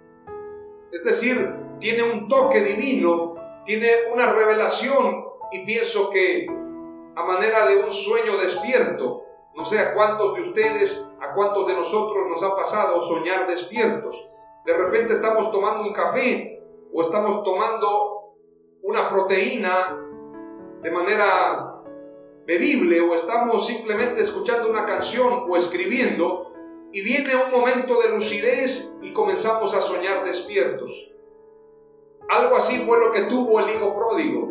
[0.91, 6.47] es decir, tiene un toque divino, tiene una revelación y pienso que
[7.15, 9.23] a manera de un sueño despierto,
[9.56, 14.30] no sé a cuántos de ustedes, a cuántos de nosotros nos ha pasado soñar despiertos,
[14.65, 16.62] de repente estamos tomando un café
[16.93, 18.36] o estamos tomando
[18.84, 19.97] una proteína
[20.82, 21.82] de manera
[22.45, 26.51] bebible o estamos simplemente escuchando una canción o escribiendo
[26.93, 31.12] y viene un momento de lucidez y comenzamos a soñar despiertos.
[32.30, 34.49] Algo así fue lo que tuvo el hijo pródigo.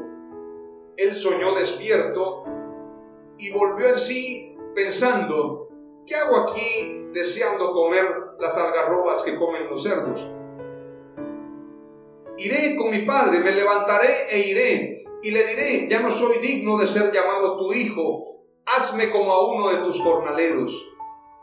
[0.96, 2.44] Él soñó despierto
[3.38, 5.68] y volvió en sí pensando,
[6.07, 8.05] ¿qué hago aquí deseando comer
[8.38, 10.29] las algarrobas que comen los cerdos?
[12.38, 16.79] Iré con mi padre, me levantaré e iré, y le diré, ya no soy digno
[16.79, 20.88] de ser llamado tu hijo, hazme como a uno de tus jornaleros.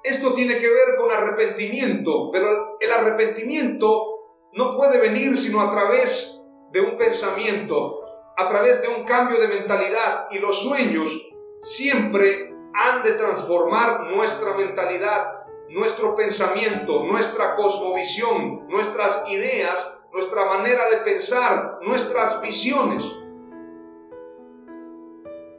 [0.07, 4.05] Esto tiene que ver con arrepentimiento, pero el arrepentimiento
[4.53, 6.41] no puede venir sino a través
[6.71, 8.05] de un pensamiento,
[8.37, 11.29] a través de un cambio de mentalidad, y los sueños
[11.61, 20.97] siempre han de transformar nuestra mentalidad, nuestro pensamiento, nuestra cosmovisión, nuestras ideas, nuestra manera de
[20.99, 23.03] pensar, nuestras visiones.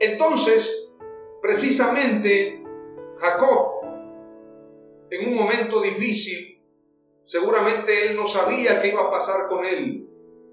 [0.01, 0.95] Entonces,
[1.43, 2.65] precisamente,
[3.19, 3.78] Jacob,
[5.11, 6.63] en un momento difícil,
[7.25, 10.05] seguramente él no sabía qué iba a pasar con él,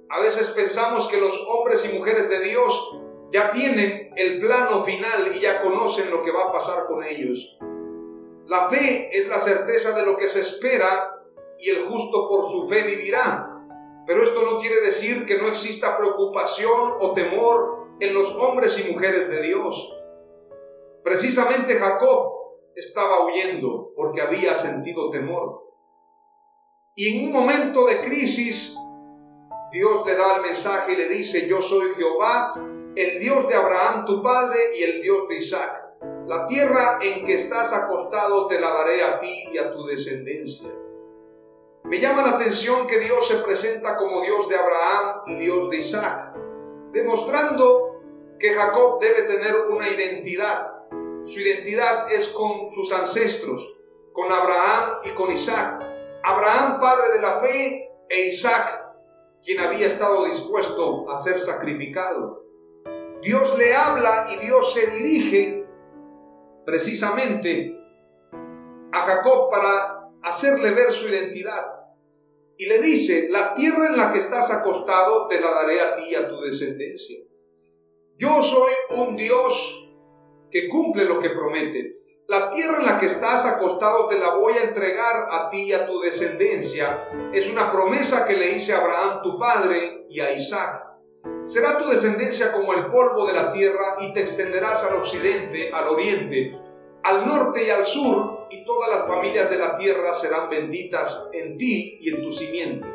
[0.07, 2.99] A veces pensamos que los hombres y mujeres de Dios
[3.31, 7.57] ya tienen el plano final y ya conocen lo que va a pasar con ellos.
[8.45, 11.23] La fe es la certeza de lo que se espera
[11.57, 13.51] y el justo por su fe vivirá.
[14.05, 18.91] Pero esto no quiere decir que no exista preocupación o temor en los hombres y
[18.91, 19.91] mujeres de Dios.
[21.03, 22.34] Precisamente Jacob
[22.75, 25.63] estaba huyendo porque había sentido temor.
[26.95, 28.77] Y en un momento de crisis,
[29.71, 32.53] Dios le da el mensaje y le dice, yo soy Jehová,
[32.95, 35.81] el Dios de Abraham tu padre y el Dios de Isaac.
[36.27, 40.69] La tierra en que estás acostado te la daré a ti y a tu descendencia.
[41.83, 45.77] Me llama la atención que Dios se presenta como Dios de Abraham y Dios de
[45.77, 46.33] Isaac,
[46.91, 48.01] demostrando
[48.39, 50.74] que Jacob debe tener una identidad.
[51.25, 53.77] Su identidad es con sus ancestros,
[54.13, 55.81] con Abraham y con Isaac.
[56.23, 58.85] Abraham, padre de la fe, e Isaac,
[59.43, 62.43] quien había estado dispuesto a ser sacrificado.
[63.23, 65.65] Dios le habla y Dios se dirige
[66.63, 67.75] precisamente
[68.91, 71.73] a Jacob para hacerle ver su identidad.
[72.55, 76.03] Y le dice, la tierra en la que estás acostado te la daré a ti
[76.09, 77.17] y a tu descendencia.
[78.17, 79.84] Yo soy un Dios
[80.51, 81.97] que cumple lo que promete.
[82.27, 85.73] La tierra en la que estás acostado te la voy a entregar a ti y
[85.73, 87.03] a tu descendencia.
[87.31, 90.85] Es una promesa que le hice a Abraham tu padre y a Isaac.
[91.43, 95.87] Será tu descendencia como el polvo de la tierra y te extenderás al occidente, al
[95.89, 96.57] oriente,
[97.03, 101.57] al norte y al sur, y todas las familias de la tierra serán benditas en
[101.57, 102.87] ti y en tu simiente.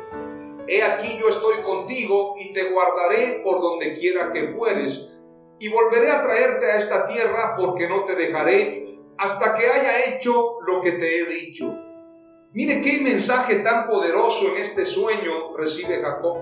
[0.67, 5.10] He aquí yo estoy contigo y te guardaré por donde quiera que fueres,
[5.61, 10.57] y volveré a traerte a esta tierra porque no te dejaré hasta que haya hecho
[10.65, 11.71] lo que te he dicho.
[12.51, 16.39] Mire qué mensaje tan poderoso en este sueño recibe Jacob.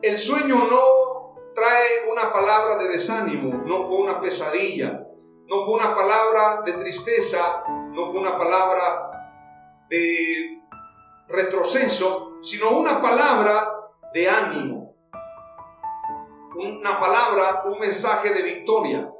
[0.00, 5.06] El sueño no trae una palabra de desánimo, no fue una pesadilla,
[5.46, 9.10] no fue una palabra de tristeza, no fue una palabra
[9.90, 10.62] de
[11.28, 13.68] retroceso, sino una palabra
[14.14, 14.79] de ánimo,
[16.66, 19.10] una palabra, un mensaje de victoria,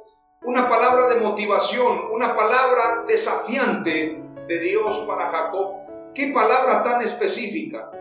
[0.43, 5.71] una palabra de motivación, una palabra desafiante de Dios para Jacob.
[6.13, 7.91] ¿Qué palabra tan específica?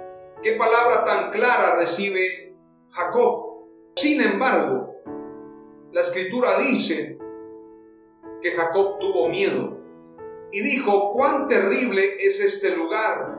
[0.43, 2.55] ¿Qué palabra tan clara recibe
[2.91, 3.67] Jacob?
[3.97, 4.95] Sin embargo,
[5.93, 7.19] la escritura dice
[8.43, 9.79] que Jacob tuvo miedo
[10.53, 13.39] y dijo, cuán terrible es este lugar.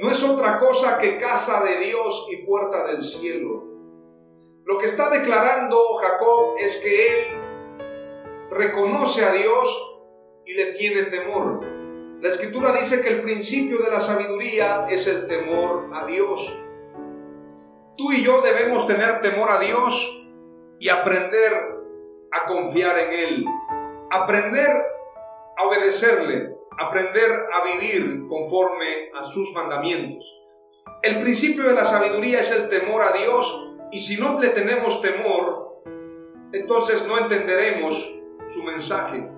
[0.00, 3.75] No es otra cosa que casa de Dios y puerta del cielo.
[4.66, 7.38] Lo que está declarando Jacob es que él
[8.50, 10.00] reconoce a Dios
[10.44, 11.64] y le tiene temor.
[12.20, 16.60] La escritura dice que el principio de la sabiduría es el temor a Dios.
[17.96, 20.26] Tú y yo debemos tener temor a Dios
[20.78, 21.52] y aprender
[22.32, 23.44] a confiar en Él
[24.10, 24.68] aprender
[25.56, 30.24] a obedecerle, aprender a vivir conforme a sus mandamientos.
[31.02, 35.00] El principio de la sabiduría es el temor a Dios y si no le tenemos
[35.02, 35.82] temor,
[36.52, 38.14] entonces no entenderemos
[38.46, 39.28] su mensaje.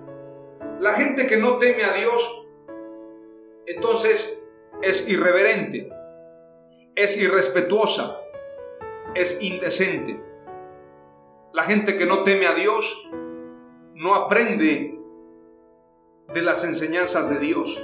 [0.79, 2.47] La gente que no teme a Dios,
[3.65, 4.47] entonces
[4.81, 5.89] es irreverente,
[6.95, 8.21] es irrespetuosa,
[9.15, 10.23] es indecente.
[11.53, 13.09] La gente que no teme a Dios
[13.95, 14.97] no aprende
[16.33, 17.81] de las enseñanzas de Dios.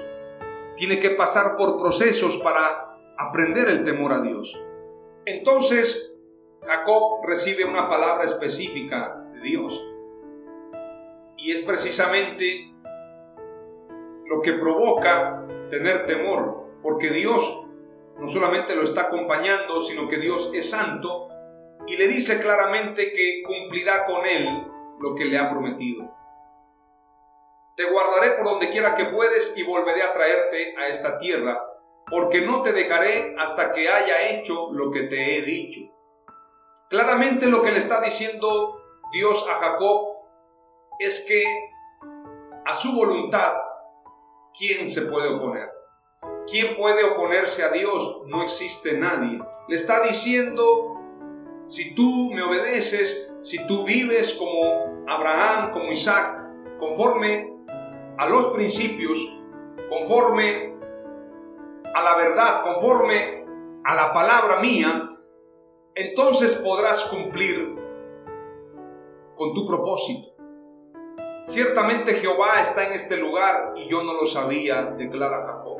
[0.77, 4.61] Tiene que pasar por procesos para aprender el temor a Dios.
[5.25, 6.14] Entonces,
[6.65, 9.85] Jacob recibe una palabra específica de Dios.
[11.37, 12.73] Y es precisamente
[14.25, 17.67] lo que provoca tener temor, porque Dios
[18.17, 21.29] no solamente lo está acompañando, sino que Dios es santo
[21.87, 24.65] y le dice claramente que cumplirá con él
[24.99, 26.11] lo que le ha prometido.
[27.75, 31.61] Te guardaré por donde quiera que fueres y volveré a traerte a esta tierra,
[32.09, 35.94] porque no te dejaré hasta que haya hecho lo que te he dicho.
[36.95, 38.81] Claramente lo que le está diciendo
[39.11, 40.15] Dios a Jacob
[40.97, 41.43] es que
[42.65, 43.51] a su voluntad,
[44.57, 45.69] ¿quién se puede oponer?
[46.49, 48.21] ¿Quién puede oponerse a Dios?
[48.27, 49.41] No existe nadie.
[49.67, 50.95] Le está diciendo
[51.67, 56.47] si tú me obedeces, si tú vives como Abraham, como Isaac,
[56.79, 57.57] conforme
[58.17, 59.19] a los principios,
[59.89, 60.77] conforme
[61.93, 63.45] a la verdad, conforme
[63.83, 65.09] a la palabra mía,
[65.95, 67.73] entonces podrás cumplir
[69.35, 70.35] con tu propósito.
[71.41, 75.77] Ciertamente Jehová está en este lugar y yo no lo sabía, declara Jacob.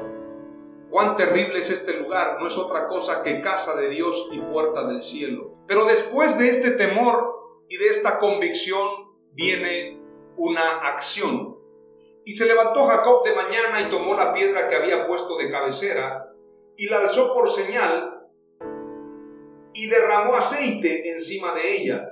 [0.89, 4.85] Cuán terrible es este lugar, no es otra cosa que casa de Dios y puerta
[4.85, 5.55] del cielo.
[5.67, 8.87] Pero después de este temor y de esta convicción
[9.33, 9.99] viene
[10.37, 11.57] una acción.
[12.23, 16.31] Y se levantó Jacob de mañana y tomó la piedra que había puesto de cabecera
[16.77, 18.14] y la alzó por señal
[19.75, 22.09] y derramó aceite encima de ella.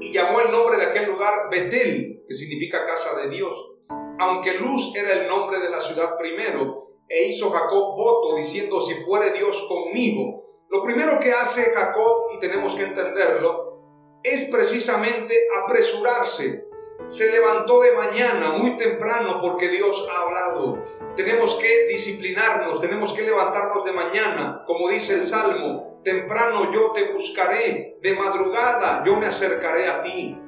[0.00, 3.74] Y llamó el nombre de aquel lugar Betel, que significa casa de Dios,
[4.18, 8.94] aunque Luz era el nombre de la ciudad primero e hizo Jacob voto diciendo, si
[9.04, 10.44] fuere Dios conmigo.
[10.68, 16.64] Lo primero que hace Jacob, y tenemos que entenderlo, es precisamente apresurarse.
[17.04, 20.82] Se levantó de mañana muy temprano porque Dios ha hablado.
[21.14, 27.12] Tenemos que disciplinarnos, tenemos que levantarnos de mañana, como dice el Salmo, temprano yo te
[27.12, 30.38] buscaré, de madrugada yo me acercaré a ti.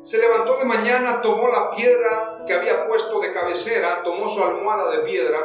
[0.00, 4.92] Se levantó de mañana, tomó la piedra que había puesto de cabecera, tomó su almohada
[4.92, 5.40] de piedra,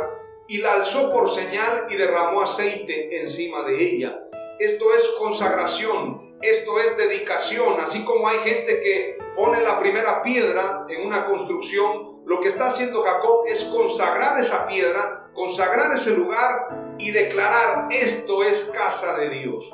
[0.48, 4.20] y la alzó por señal y derramó aceite encima de ella.
[4.60, 10.86] Esto es consagración, esto es dedicación, así como hay gente que pone la primera piedra
[10.88, 16.83] en una construcción, lo que está haciendo Jacob es consagrar esa piedra, consagrar ese lugar
[16.98, 19.72] y declarar esto es casa de Dios.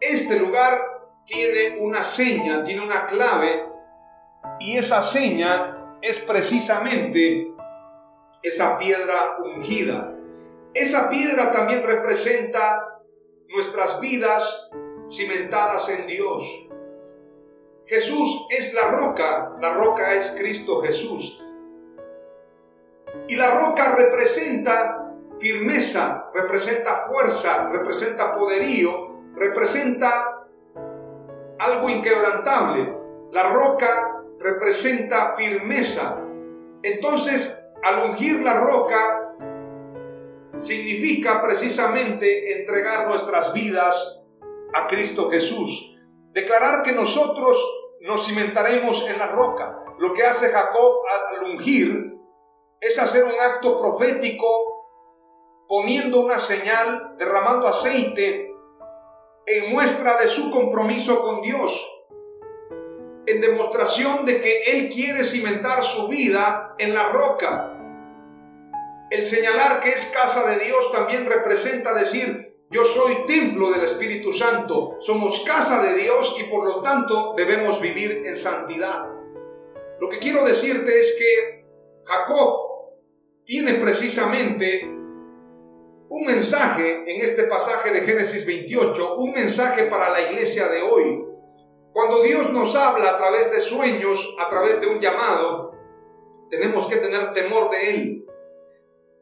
[0.00, 0.78] Este lugar
[1.24, 3.66] tiene una seña, tiene una clave
[4.60, 7.52] y esa seña es precisamente
[8.42, 10.14] esa piedra ungida.
[10.72, 13.00] Esa piedra también representa
[13.48, 14.70] nuestras vidas
[15.08, 16.68] cimentadas en Dios.
[17.86, 21.42] Jesús es la roca, la roca es Cristo Jesús.
[23.28, 25.05] Y la roca representa
[25.38, 30.46] firmeza, representa fuerza, representa poderío, representa
[31.58, 32.96] algo inquebrantable.
[33.32, 36.22] La roca representa firmeza.
[36.82, 39.34] Entonces, al ungir la roca
[40.58, 44.22] significa precisamente entregar nuestras vidas
[44.72, 45.98] a Cristo Jesús.
[46.32, 47.58] Declarar que nosotros
[48.00, 49.84] nos cimentaremos en la roca.
[49.98, 52.14] Lo que hace Jacob al ungir
[52.80, 54.75] es hacer un acto profético
[55.68, 58.52] poniendo una señal, derramando aceite
[59.46, 61.92] en muestra de su compromiso con Dios
[63.26, 67.72] en demostración de que Él quiere cimentar su vida en la roca.
[69.10, 74.32] El señalar que es casa de Dios también representa decir, yo soy templo del Espíritu
[74.32, 79.06] Santo, somos casa de Dios y por lo tanto debemos vivir en santidad.
[80.00, 81.64] Lo que quiero decirte es que
[82.04, 82.92] Jacob
[83.44, 84.95] tiene precisamente
[86.08, 91.24] un mensaje en este pasaje de Génesis 28, un mensaje para la iglesia de hoy.
[91.92, 95.72] Cuando Dios nos habla a través de sueños, a través de un llamado,
[96.50, 98.26] tenemos que tener temor de Él.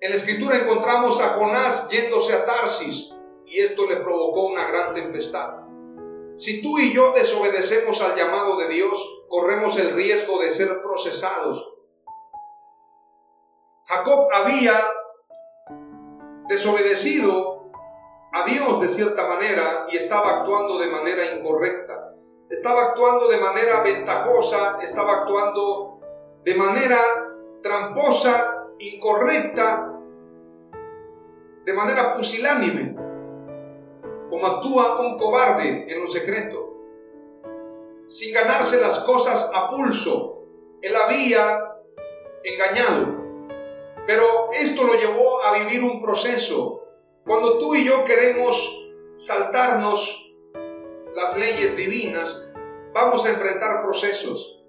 [0.00, 3.14] En la escritura encontramos a Jonás yéndose a Tarsis
[3.46, 5.64] y esto le provocó una gran tempestad.
[6.36, 11.72] Si tú y yo desobedecemos al llamado de Dios, corremos el riesgo de ser procesados.
[13.86, 14.74] Jacob había
[16.48, 17.70] desobedecido
[18.32, 22.04] a Dios de cierta manera y estaba actuando de manera incorrecta
[22.54, 26.00] estaba actuando de manera ventajosa, estaba actuando
[26.44, 26.98] de manera
[27.62, 29.92] tramposa, incorrecta,
[31.64, 32.94] de manera pusilánime,
[34.30, 36.74] como actúa un cobarde en lo secreto,
[38.06, 40.44] sin ganarse las cosas a pulso.
[40.82, 41.72] Él había
[42.44, 43.23] engañado,
[44.06, 46.82] pero esto lo llevó a vivir un proceso.
[47.24, 50.32] Cuando tú y yo queremos saltarnos
[51.14, 52.48] las leyes divinas,
[52.92, 54.60] vamos a enfrentar procesos.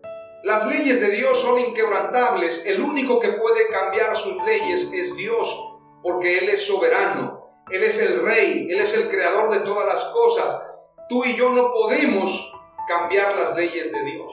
[0.43, 2.65] Las leyes de Dios son inquebrantables.
[2.65, 7.49] El único que puede cambiar sus leyes es Dios, porque Él es soberano.
[7.71, 10.63] Él es el rey, Él es el creador de todas las cosas.
[11.09, 12.53] Tú y yo no podemos
[12.87, 14.24] cambiar las leyes de Dios.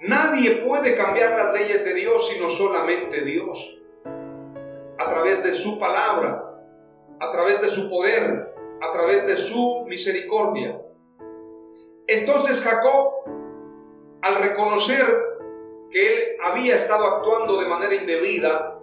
[0.00, 3.78] Nadie puede cambiar las leyes de Dios sino solamente Dios.
[4.98, 6.58] A través de su palabra,
[7.20, 10.80] a través de su poder, a través de su misericordia.
[12.06, 13.12] Entonces Jacob,
[14.22, 15.04] al reconocer
[15.90, 18.80] que él había estado actuando de manera indebida,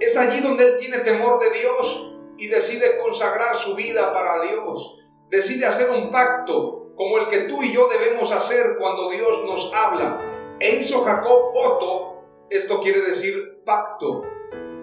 [0.00, 4.98] es allí donde él tiene temor de Dios y decide consagrar su vida para Dios.
[5.30, 9.72] Decide hacer un pacto como el que tú y yo debemos hacer cuando Dios nos
[9.74, 10.56] habla.
[10.58, 14.24] E hizo Jacob voto, esto quiere decir pacto,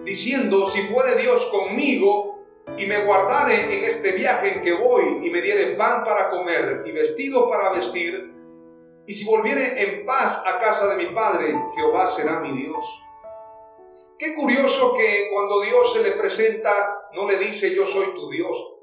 [0.04, 2.34] diciendo, si fuere Dios conmigo,
[2.76, 6.82] y me guardare en este viaje en que voy y me diere pan para comer
[6.86, 8.32] y vestido para vestir,
[9.06, 12.84] y si volviere en paz a casa de mi padre, Jehová será mi Dios.
[14.18, 18.73] Qué curioso que cuando Dios se le presenta no le dice yo soy tu Dios,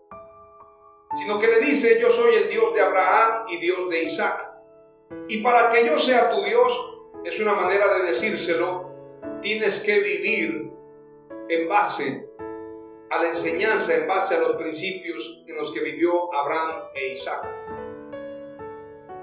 [1.13, 4.51] sino que le dice yo soy el Dios de Abraham y Dios de Isaac.
[5.27, 8.91] Y para que yo sea tu Dios, es una manera de decírselo,
[9.41, 10.71] tienes que vivir
[11.49, 12.27] en base
[13.09, 17.45] a la enseñanza, en base a los principios en los que vivió Abraham e Isaac.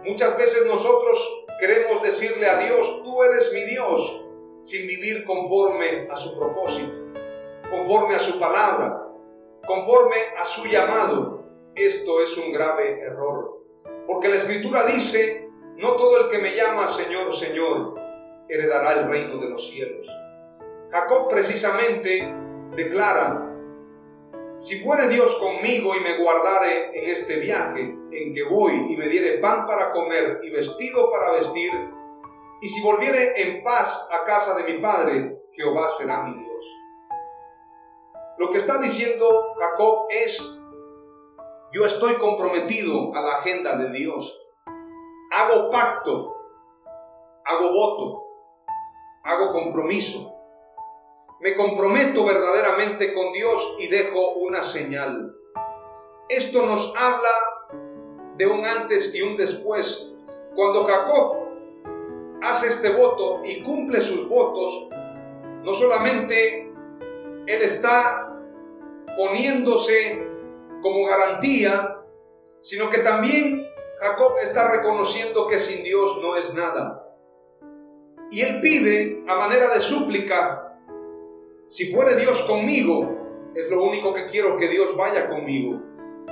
[0.05, 4.25] Muchas veces nosotros queremos decirle a Dios, tú eres mi Dios,
[4.61, 6.93] sin vivir conforme a su propósito,
[7.71, 9.09] conforme a su palabra,
[9.67, 11.38] conforme a su llamado.
[11.79, 13.63] Esto es un grave error,
[14.09, 17.95] porque la escritura dice, no todo el que me llama Señor, Señor,
[18.49, 20.05] heredará el reino de los cielos.
[20.91, 22.35] Jacob precisamente
[22.75, 23.55] declara,
[24.57, 29.09] si fuere Dios conmigo y me guardare en este viaje en que voy y me
[29.09, 31.71] diere pan para comer y vestido para vestir,
[32.61, 36.65] y si volviere en paz a casa de mi padre, Jehová será mi Dios.
[38.37, 40.58] Lo que está diciendo Jacob es,
[41.73, 44.41] yo estoy comprometido a la agenda de Dios.
[45.31, 46.35] Hago pacto,
[47.45, 48.25] hago voto,
[49.25, 50.35] hago compromiso.
[51.41, 55.35] Me comprometo verdaderamente con Dios y dejo una señal.
[56.29, 57.29] Esto nos habla
[58.37, 60.13] de un antes y un después.
[60.55, 61.37] Cuando Jacob
[62.43, 64.89] hace este voto y cumple sus votos,
[65.63, 66.73] no solamente
[67.47, 68.35] él está
[69.17, 70.28] poniéndose
[70.83, 72.03] como garantía,
[72.61, 73.67] sino que también
[73.99, 77.05] Jacob está reconociendo que sin Dios no es nada.
[78.31, 80.77] Y él pide a manera de súplica,
[81.69, 85.81] si fuere Dios conmigo, es lo único que quiero que Dios vaya conmigo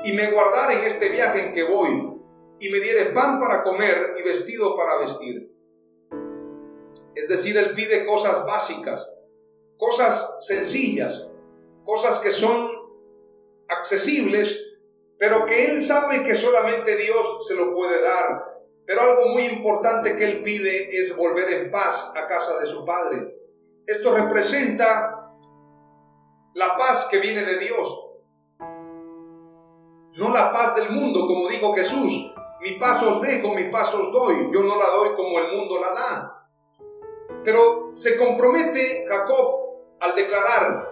[0.05, 2.20] y me guardara en este viaje en que voy
[2.59, 5.53] y me diere pan para comer y vestido para vestir.
[7.14, 9.12] Es decir, Él pide cosas básicas,
[9.76, 11.30] cosas sencillas,
[11.84, 12.70] cosas que son
[13.68, 14.74] accesibles,
[15.18, 18.56] pero que Él sabe que solamente Dios se lo puede dar.
[18.84, 22.84] Pero algo muy importante que Él pide es volver en paz a casa de su
[22.84, 23.34] Padre.
[23.86, 25.32] Esto representa
[26.54, 28.06] la paz que viene de Dios,
[30.16, 32.32] no la paz del mundo, como dijo Jesús.
[32.62, 34.50] Mi paz os dejo, mi paz os doy.
[34.52, 36.48] Yo no la doy como el mundo la da.
[37.44, 39.60] Pero se compromete Jacob
[40.00, 40.88] al declarar,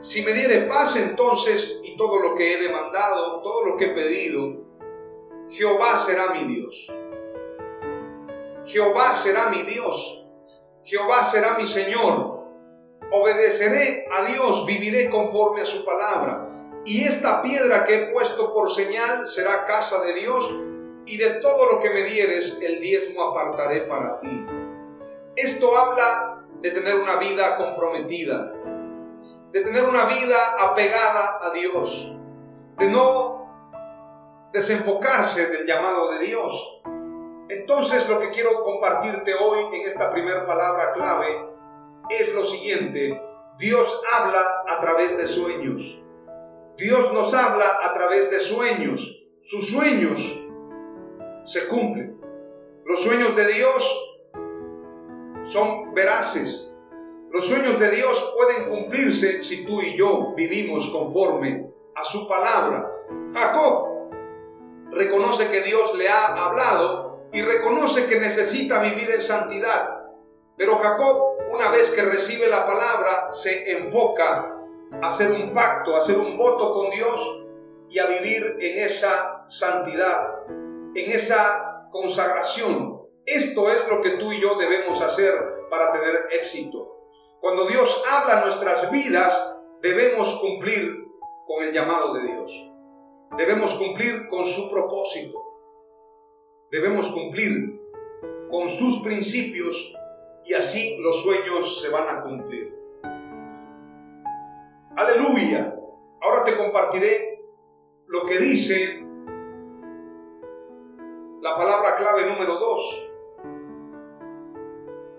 [0.00, 4.64] si me diere paz entonces todo lo que he demandado, todo lo que he pedido,
[5.50, 6.86] Jehová será mi Dios.
[8.64, 10.26] Jehová será mi Dios.
[10.84, 12.38] Jehová será mi Señor.
[13.10, 16.48] Obedeceré a Dios, viviré conforme a su palabra.
[16.84, 20.62] Y esta piedra que he puesto por señal será casa de Dios,
[21.04, 24.46] y de todo lo que me dieres el diezmo apartaré para ti.
[25.34, 28.52] Esto habla de tener una vida comprometida,
[29.52, 32.12] de tener una vida apegada a Dios,
[32.78, 33.38] de no
[34.52, 36.82] desenfocarse del llamado de Dios.
[37.48, 41.48] Entonces lo que quiero compartirte hoy en esta primera palabra clave
[42.10, 43.20] es lo siguiente.
[43.58, 46.02] Dios habla a través de sueños.
[46.76, 49.24] Dios nos habla a través de sueños.
[49.40, 50.46] Sus sueños
[51.44, 52.20] se cumplen.
[52.84, 54.18] Los sueños de Dios
[55.42, 56.67] son veraces.
[57.30, 62.90] Los sueños de Dios pueden cumplirse si tú y yo vivimos conforme a su palabra.
[63.34, 64.10] Jacob
[64.90, 70.06] reconoce que Dios le ha hablado y reconoce que necesita vivir en santidad.
[70.56, 74.56] Pero Jacob, una vez que recibe la palabra, se enfoca
[75.02, 77.46] a hacer un pacto, a hacer un voto con Dios
[77.90, 83.02] y a vivir en esa santidad, en esa consagración.
[83.26, 85.34] Esto es lo que tú y yo debemos hacer
[85.68, 86.97] para tener éxito.
[87.40, 91.06] Cuando Dios habla nuestras vidas, debemos cumplir
[91.46, 92.72] con el llamado de Dios.
[93.36, 95.38] Debemos cumplir con su propósito.
[96.70, 97.80] Debemos cumplir
[98.50, 99.94] con sus principios
[100.44, 102.74] y así los sueños se van a cumplir.
[104.96, 105.74] Aleluya.
[106.20, 107.44] Ahora te compartiré
[108.06, 109.04] lo que dice
[111.40, 113.07] la palabra clave número 2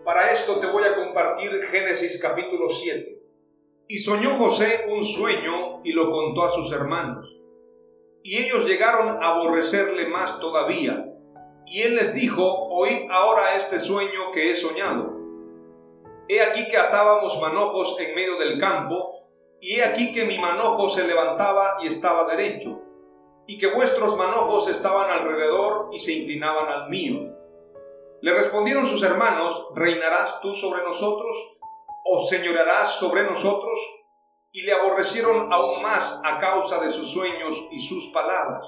[0.10, 3.22] para esto te voy a compartir Génesis capítulo 7.
[3.88, 7.32] Y soñó José un sueño y lo contó a sus hermanos.
[8.24, 11.06] Y ellos llegaron a aborrecerle más todavía.
[11.68, 15.16] Y él les dijo, oíd ahora este sueño que he soñado.
[16.28, 19.28] He aquí que atábamos manojos en medio del campo,
[19.62, 22.82] y he aquí que mi manojo se levantaba y estaba derecho,
[23.46, 27.39] y que vuestros manojos estaban alrededor y se inclinaban al mío
[28.22, 31.36] le respondieron sus hermanos, ¿reinarás tú sobre nosotros?
[32.06, 33.80] ¿O señorarás sobre nosotros?
[34.52, 38.66] Y le aborrecieron aún más a causa de sus sueños y sus palabras.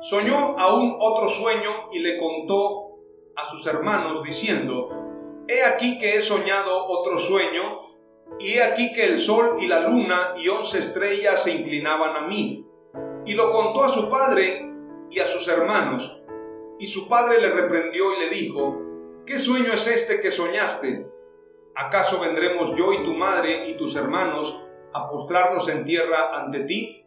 [0.00, 2.98] Soñó aún otro sueño y le contó
[3.36, 4.90] a sus hermanos diciendo,
[5.48, 7.80] He aquí que he soñado otro sueño,
[8.38, 12.26] y he aquí que el sol y la luna y once estrellas se inclinaban a
[12.26, 12.66] mí.
[13.26, 14.68] Y lo contó a su padre
[15.10, 16.21] y a sus hermanos.
[16.82, 18.82] Y su padre le reprendió y le dijo,
[19.24, 21.06] ¿qué sueño es este que soñaste?
[21.76, 27.06] ¿Acaso vendremos yo y tu madre y tus hermanos a postrarnos en tierra ante ti?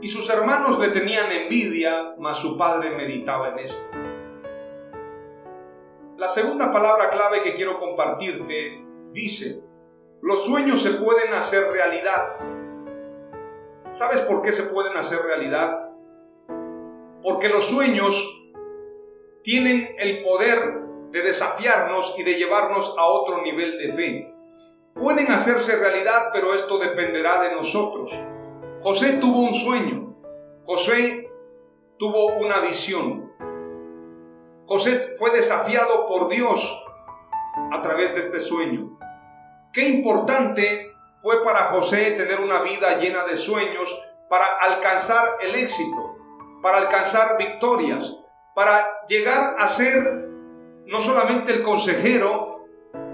[0.00, 3.84] Y sus hermanos le tenían envidia, mas su padre meditaba en esto.
[6.16, 9.62] La segunda palabra clave que quiero compartirte dice,
[10.20, 12.38] los sueños se pueden hacer realidad.
[13.92, 15.90] ¿Sabes por qué se pueden hacer realidad?
[17.22, 18.41] Porque los sueños
[19.42, 24.34] tienen el poder de desafiarnos y de llevarnos a otro nivel de fe.
[24.94, 28.12] Pueden hacerse realidad, pero esto dependerá de nosotros.
[28.80, 30.16] José tuvo un sueño.
[30.64, 31.30] José
[31.98, 33.32] tuvo una visión.
[34.64, 36.84] José fue desafiado por Dios
[37.70, 38.98] a través de este sueño.
[39.72, 46.12] Qué importante fue para José tener una vida llena de sueños para alcanzar el éxito
[46.62, 48.20] para alcanzar victorias,
[48.54, 50.28] para llegar a ser
[50.86, 52.66] no solamente el consejero,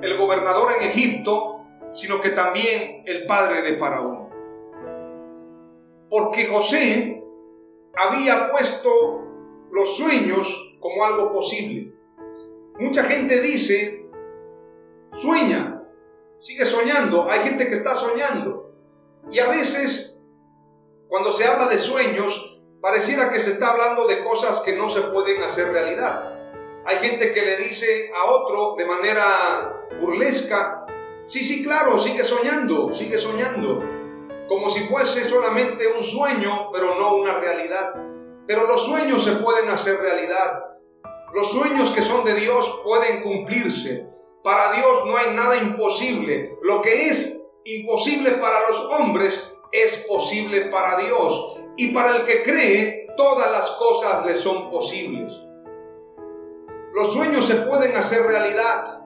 [0.03, 1.61] el gobernador en Egipto,
[1.93, 4.28] sino que también el padre de Faraón.
[6.11, 7.22] Porque José
[7.95, 8.91] había puesto
[9.70, 11.95] los sueños como algo posible.
[12.78, 14.09] Mucha gente dice,
[15.12, 15.82] sueña,
[16.39, 18.72] sigue soñando, hay gente que está soñando.
[19.30, 20.20] Y a veces,
[21.09, 25.01] cuando se habla de sueños, Pareciera que se está hablando de cosas que no se
[25.03, 26.33] pueden hacer realidad.
[26.87, 30.87] Hay gente que le dice a otro de manera burlesca,
[31.26, 33.83] sí, sí, claro, sigue soñando, sigue soñando,
[34.49, 37.95] como si fuese solamente un sueño, pero no una realidad.
[38.47, 40.64] Pero los sueños se pueden hacer realidad.
[41.35, 44.07] Los sueños que son de Dios pueden cumplirse.
[44.45, 46.57] Para Dios no hay nada imposible.
[46.62, 52.42] Lo que es imposible para los hombres es posible para Dios y para el que
[52.42, 55.32] cree, todas las cosas le son posibles.
[56.94, 59.02] Los sueños se pueden hacer realidad.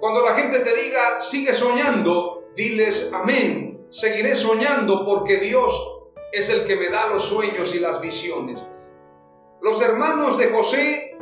[0.00, 6.00] Cuando la gente te diga, sigue soñando, diles, amén, seguiré soñando porque Dios
[6.32, 8.66] es el que me da los sueños y las visiones.
[9.60, 11.16] Los hermanos de José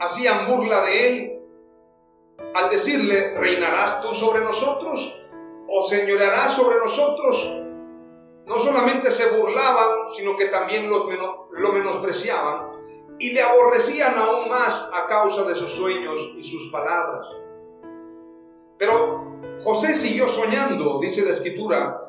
[0.00, 1.40] hacían burla de él
[2.54, 5.18] al decirle, ¿reinarás tú sobre nosotros?
[5.68, 7.61] ¿O señorearás sobre nosotros?
[8.46, 11.06] No solamente se burlaban, sino que también los
[11.52, 12.72] lo menospreciaban
[13.18, 17.26] y le aborrecían aún más a causa de sus sueños y sus palabras.
[18.78, 19.24] Pero
[19.62, 22.00] José siguió soñando, dice la escritura,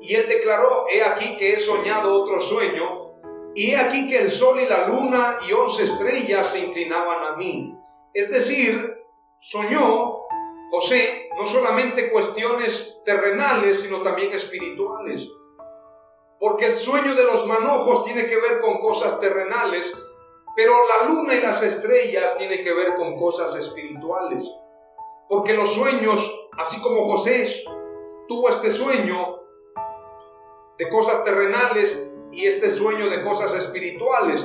[0.00, 3.12] y él declaró, he aquí que he soñado otro sueño,
[3.54, 7.36] y he aquí que el sol y la luna y once estrellas se inclinaban a
[7.36, 7.76] mí.
[8.14, 8.94] Es decir,
[9.38, 10.20] soñó
[10.70, 15.28] José no solamente cuestiones terrenales, sino también espirituales
[16.42, 19.96] porque el sueño de los manojos tiene que ver con cosas terrenales,
[20.56, 24.52] pero la luna y las estrellas tienen que ver con cosas espirituales.
[25.28, 27.46] Porque los sueños, así como José
[28.26, 29.38] tuvo este sueño
[30.76, 34.44] de cosas terrenales y este sueño de cosas espirituales,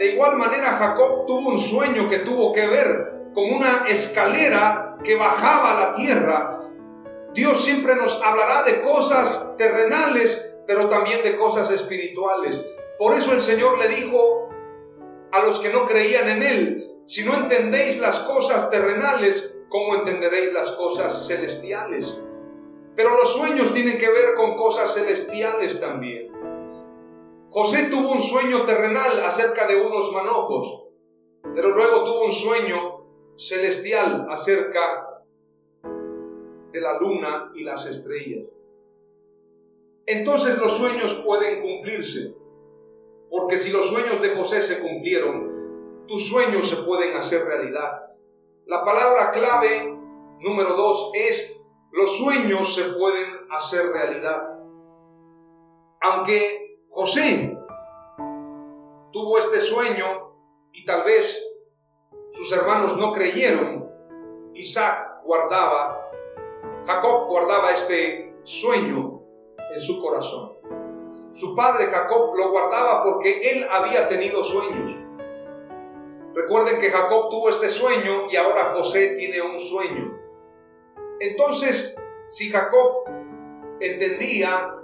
[0.00, 5.14] de igual manera Jacob tuvo un sueño que tuvo que ver con una escalera que
[5.14, 6.68] bajaba a la tierra.
[7.32, 12.64] Dios siempre nos hablará de cosas terrenales pero también de cosas espirituales.
[12.98, 14.48] Por eso el Señor le dijo
[15.32, 20.52] a los que no creían en Él, si no entendéis las cosas terrenales, ¿cómo entenderéis
[20.52, 22.22] las cosas celestiales?
[22.94, 26.30] Pero los sueños tienen que ver con cosas celestiales también.
[27.50, 30.84] José tuvo un sueño terrenal acerca de unos manojos,
[31.54, 33.06] pero luego tuvo un sueño
[33.36, 35.22] celestial acerca
[36.72, 38.51] de la luna y las estrellas
[40.06, 42.34] entonces los sueños pueden cumplirse.
[43.30, 48.10] Porque si los sueños de José se cumplieron, tus sueños se pueden hacer realidad.
[48.66, 49.98] La palabra clave
[50.40, 54.48] número dos es los sueños se pueden hacer realidad.
[56.00, 57.56] Aunque José
[59.12, 60.34] tuvo este sueño
[60.72, 61.48] y tal vez
[62.32, 63.90] sus hermanos no creyeron,
[64.54, 66.10] Isaac guardaba,
[66.84, 69.21] Jacob guardaba este sueño
[69.72, 70.52] en su corazón.
[71.32, 74.90] Su padre Jacob lo guardaba porque él había tenido sueños.
[76.34, 80.18] Recuerden que Jacob tuvo este sueño y ahora José tiene un sueño.
[81.20, 81.98] Entonces,
[82.28, 83.04] Si Jacob
[83.78, 84.74] entendía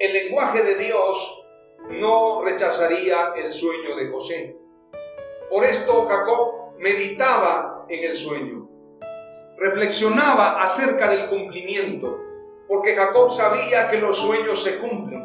[0.00, 1.46] el lenguaje de Dios,
[1.90, 4.56] no rechazaría el sueño de José.
[5.48, 8.68] Por esto Jacob meditaba en el sueño,
[9.58, 12.18] reflexionaba acerca del cumplimiento,
[12.72, 15.22] porque Jacob sabía que los sueños se cumplen.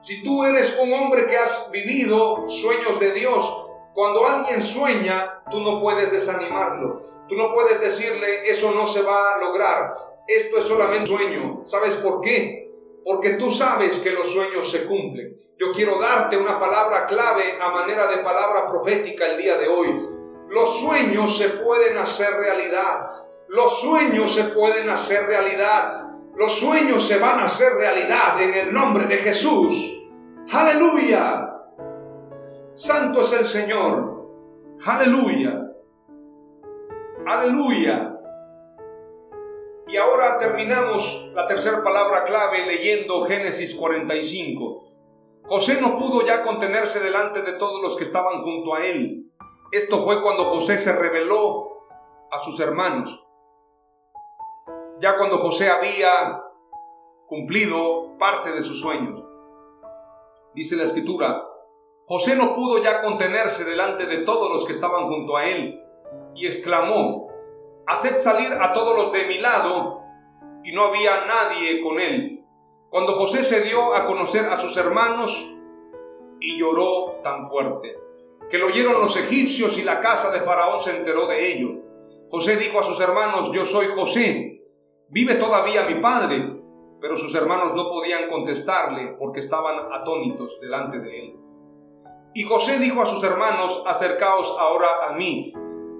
[0.00, 5.60] Si tú eres un hombre que has vivido sueños de Dios, cuando alguien sueña, tú
[5.60, 7.00] no puedes desanimarlo.
[7.28, 9.94] Tú no puedes decirle, eso no se va a lograr.
[10.26, 11.62] Esto es solamente un sueño.
[11.66, 12.68] ¿Sabes por qué?
[13.04, 15.40] Porque tú sabes que los sueños se cumplen.
[15.60, 20.08] Yo quiero darte una palabra clave a manera de palabra profética el día de hoy.
[20.48, 23.08] Los sueños se pueden hacer realidad.
[23.46, 26.01] Los sueños se pueden hacer realidad.
[26.34, 30.02] Los sueños se van a hacer realidad en el nombre de Jesús.
[30.52, 31.48] Aleluya.
[32.74, 34.28] Santo es el Señor.
[34.84, 35.60] Aleluya.
[37.26, 38.12] Aleluya.
[39.86, 44.84] Y ahora terminamos la tercera palabra clave leyendo Génesis 45.
[45.44, 49.30] José no pudo ya contenerse delante de todos los que estaban junto a él.
[49.70, 51.86] Esto fue cuando José se reveló
[52.30, 53.21] a sus hermanos.
[55.02, 56.44] Ya cuando José había
[57.26, 59.20] cumplido parte de sus sueños.
[60.54, 61.42] Dice la escritura,
[62.06, 65.82] José no pudo ya contenerse delante de todos los que estaban junto a él
[66.36, 67.26] y exclamó,
[67.84, 70.02] Haced salir a todos los de mi lado,
[70.62, 72.44] y no había nadie con él.
[72.88, 75.52] Cuando José se dio a conocer a sus hermanos,
[76.38, 77.96] y lloró tan fuerte,
[78.48, 81.70] que lo oyeron los egipcios y la casa de Faraón se enteró de ello.
[82.30, 84.51] José dijo a sus hermanos, yo soy José,
[85.12, 86.56] vive todavía mi padre,
[87.00, 91.36] pero sus hermanos no podían contestarle porque estaban atónitos delante de él.
[92.34, 95.52] Y José dijo a sus hermanos, acercaos ahora a mí.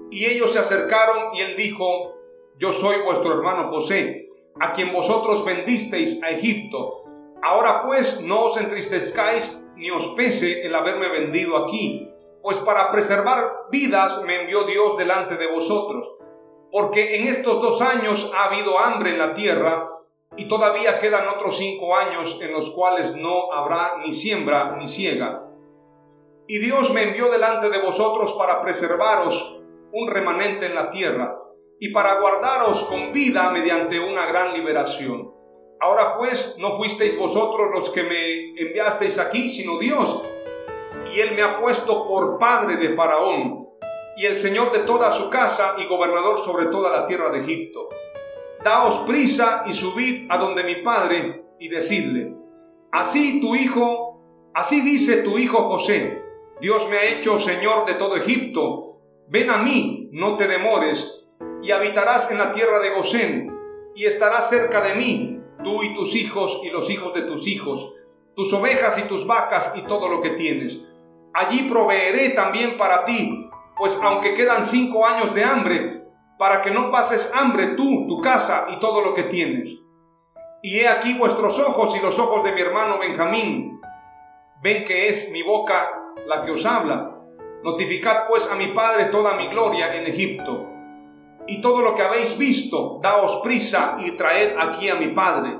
[0.09, 2.15] Y ellos se acercaron y él dijo,
[2.57, 7.03] yo soy vuestro hermano José, a quien vosotros vendisteis a Egipto.
[7.43, 12.09] Ahora pues no os entristezcáis ni os pese el haberme vendido aquí,
[12.41, 16.15] pues para preservar vidas me envió Dios delante de vosotros.
[16.73, 19.87] Porque en estos dos años ha habido hambre en la tierra,
[20.35, 25.43] y todavía quedan otros cinco años en los cuales no habrá ni siembra ni siega
[26.47, 29.61] y Dios me envió delante de vosotros para preservaros
[29.93, 31.39] un remanente en la tierra
[31.79, 35.31] y para guardaros con vida mediante una gran liberación.
[35.79, 40.21] Ahora pues no fuisteis vosotros los que me enviasteis aquí, sino Dios.
[41.13, 43.62] Y Él me ha puesto por padre de Faraón
[44.17, 47.89] y el Señor de toda su casa y gobernador sobre toda la tierra de Egipto.
[48.63, 52.35] Daos prisa y subid a donde mi padre y decidle,
[52.91, 56.23] así tu hijo, así dice tu hijo José,
[56.61, 59.01] Dios me ha hecho Señor de todo Egipto.
[59.27, 61.25] Ven a mí, no te demores,
[61.61, 63.53] y habitarás en la tierra de Gosén,
[63.95, 67.93] y estarás cerca de mí, tú y tus hijos y los hijos de tus hijos,
[68.35, 70.87] tus ovejas y tus vacas y todo lo que tienes.
[71.33, 73.42] Allí proveeré también para ti,
[73.77, 76.03] pues aunque quedan cinco años de hambre,
[76.37, 79.81] para que no pases hambre tú, tu casa y todo lo que tienes.
[80.61, 83.81] Y he aquí vuestros ojos y los ojos de mi hermano Benjamín.
[84.61, 85.91] Ven que es mi boca
[86.25, 87.19] la que os habla.
[87.63, 90.69] Notificad pues a mi Padre toda mi gloria en Egipto.
[91.47, 95.59] Y todo lo que habéis visto, daos prisa y traed aquí a mi Padre.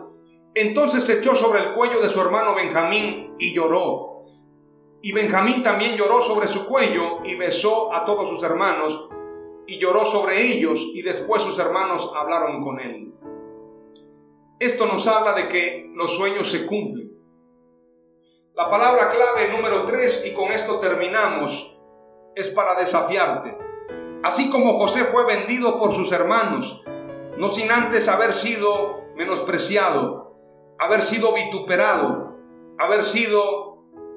[0.55, 4.12] Entonces se echó sobre el cuello de su hermano Benjamín y lloró.
[5.05, 9.09] Y Benjamín también lloró sobre su cuello y besó a todos sus hermanos
[9.67, 13.13] y lloró sobre ellos y después sus hermanos hablaron con él.
[14.61, 17.11] Esto nos habla de que los sueños se cumplen.
[18.55, 21.77] La palabra clave número 3, y con esto terminamos,
[22.33, 23.57] es para desafiarte.
[24.23, 26.81] Así como José fue vendido por sus hermanos,
[27.37, 30.33] no sin antes haber sido menospreciado,
[30.79, 32.37] haber sido vituperado,
[32.77, 33.72] haber sido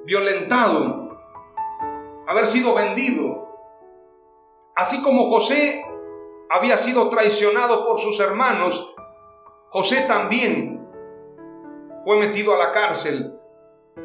[0.07, 1.19] violentado,
[2.27, 3.45] haber sido vendido.
[4.73, 5.83] Así como José
[6.49, 8.95] había sido traicionado por sus hermanos,
[9.67, 10.87] José también
[12.05, 13.37] fue metido a la cárcel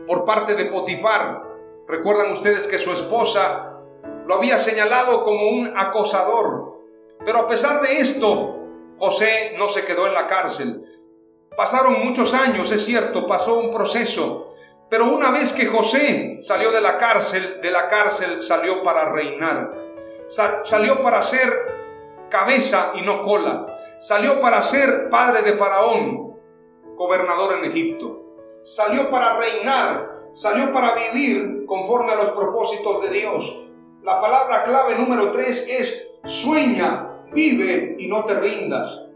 [0.09, 1.45] por parte de Potifar.
[1.87, 3.79] Recuerdan ustedes que su esposa
[4.27, 6.81] lo había señalado como un acosador.
[7.25, 8.57] Pero a pesar de esto,
[8.99, 10.85] José no se quedó en la cárcel.
[11.57, 14.52] Pasaron muchos años, es cierto, pasó un proceso.
[14.93, 19.73] Pero una vez que José salió de la cárcel, de la cárcel salió para reinar.
[20.29, 21.49] salió para ser
[22.29, 23.65] cabeza y no cola.
[24.03, 26.37] Salió para ser padre de Faraón,
[26.95, 28.23] gobernador en Egipto
[28.63, 33.65] salió para reinar, salió para vivir conforme a los propósitos de Dios.
[34.03, 39.07] La palabra clave número tres es sueña, vive y no te rindas.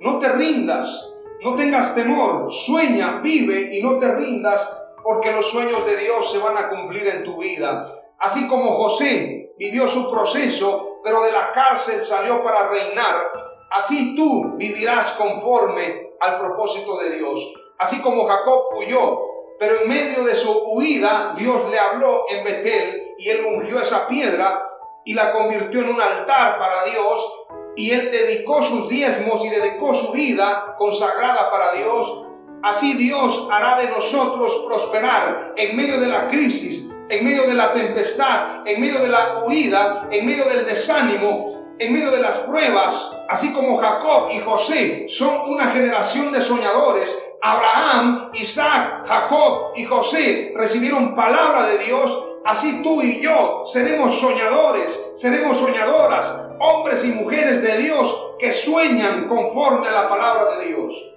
[0.00, 1.08] no te rindas,
[1.44, 6.38] no tengas temor, sueña, vive y no te rindas porque los sueños de Dios se
[6.38, 7.92] van a cumplir en tu vida.
[8.18, 13.32] Así como José vivió su proceso, pero de la cárcel salió para reinar,
[13.70, 17.54] así tú vivirás conforme al propósito de Dios.
[17.78, 19.20] Así como Jacob huyó,
[19.58, 24.06] pero en medio de su huida Dios le habló en Betel y él ungió esa
[24.06, 24.68] piedra
[25.04, 27.46] y la convirtió en un altar para Dios
[27.76, 32.26] y él dedicó sus diezmos y dedicó su vida consagrada para Dios,
[32.62, 37.72] así Dios hará de nosotros prosperar en medio de la crisis, en medio de la
[37.72, 43.16] tempestad, en medio de la huida, en medio del desánimo, en medio de las pruebas,
[43.28, 47.30] así como Jacob y José son una generación de soñadores.
[47.42, 55.12] Abraham, Isaac, Jacob y José recibieron palabra de Dios Así tú y yo seremos soñadores,
[55.14, 61.12] seremos soñadoras, hombres y mujeres de Dios que sueñan conforme a la palabra de Dios.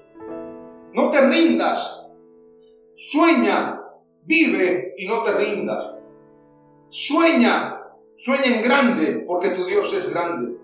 [0.95, 2.05] No te rindas,
[2.95, 3.81] sueña,
[4.23, 5.95] vive y no te rindas.
[6.89, 7.81] Sueña,
[8.15, 10.57] sueña en grande porque tu Dios es grande.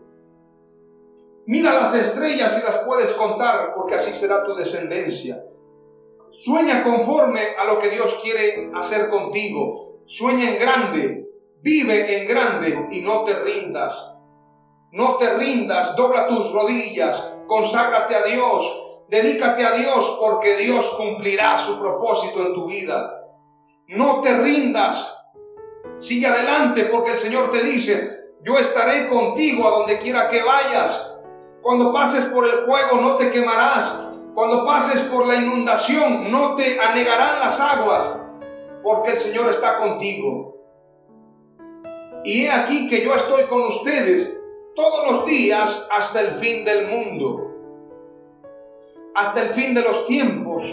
[1.46, 5.44] Mira las estrellas y las puedes contar porque así será tu descendencia.
[6.30, 11.30] Sueña conforme a lo que Dios quiere hacer contigo Sueña en grande,
[11.62, 14.18] vive en grande y no te rindas.
[14.92, 21.58] No te rindas, dobla tus rodillas, conságrate a Dios, dedícate a Dios porque Dios cumplirá
[21.58, 23.12] su propósito en tu vida.
[23.90, 25.18] No te rindas,
[25.98, 31.14] sigue adelante porque el Señor te dice, yo estaré contigo a donde quiera que vayas.
[31.62, 34.00] Cuando pases por el fuego no te quemarás.
[34.34, 38.16] Cuando pases por la inundación no te anegarán las aguas
[38.82, 40.56] porque el Señor está contigo.
[42.24, 44.38] Y he aquí que yo estoy con ustedes
[44.74, 47.51] todos los días hasta el fin del mundo.
[49.16, 50.64] Hasta el fin de los tiempos.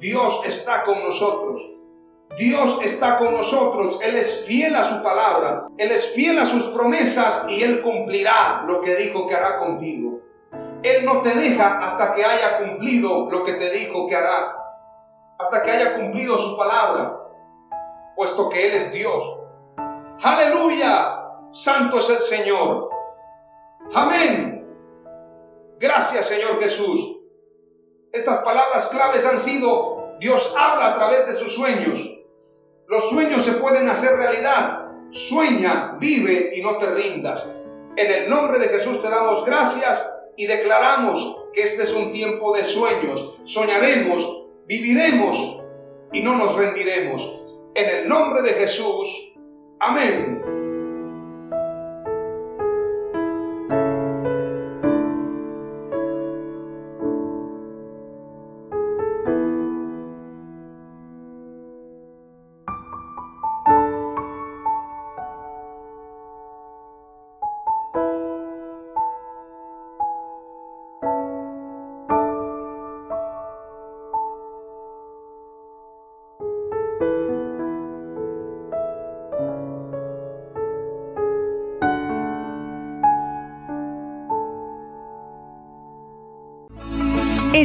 [0.00, 1.72] Dios está con nosotros.
[2.36, 3.98] Dios está con nosotros.
[4.02, 5.66] Él es fiel a su palabra.
[5.78, 10.20] Él es fiel a sus promesas y Él cumplirá lo que dijo que hará contigo.
[10.82, 14.56] Él no te deja hasta que haya cumplido lo que te dijo que hará.
[15.38, 17.22] Hasta que haya cumplido su palabra
[18.16, 19.42] puesto que Él es Dios.
[20.22, 21.22] Aleluya,
[21.52, 22.88] santo es el Señor.
[23.94, 24.66] Amén.
[25.78, 27.15] Gracias Señor Jesús.
[28.16, 32.18] Estas palabras claves han sido, Dios habla a través de sus sueños.
[32.88, 34.86] Los sueños se pueden hacer realidad.
[35.10, 37.46] Sueña, vive y no te rindas.
[37.94, 42.56] En el nombre de Jesús te damos gracias y declaramos que este es un tiempo
[42.56, 43.34] de sueños.
[43.44, 45.62] Soñaremos, viviremos
[46.10, 47.44] y no nos rendiremos.
[47.74, 49.34] En el nombre de Jesús.
[49.78, 50.35] Amén.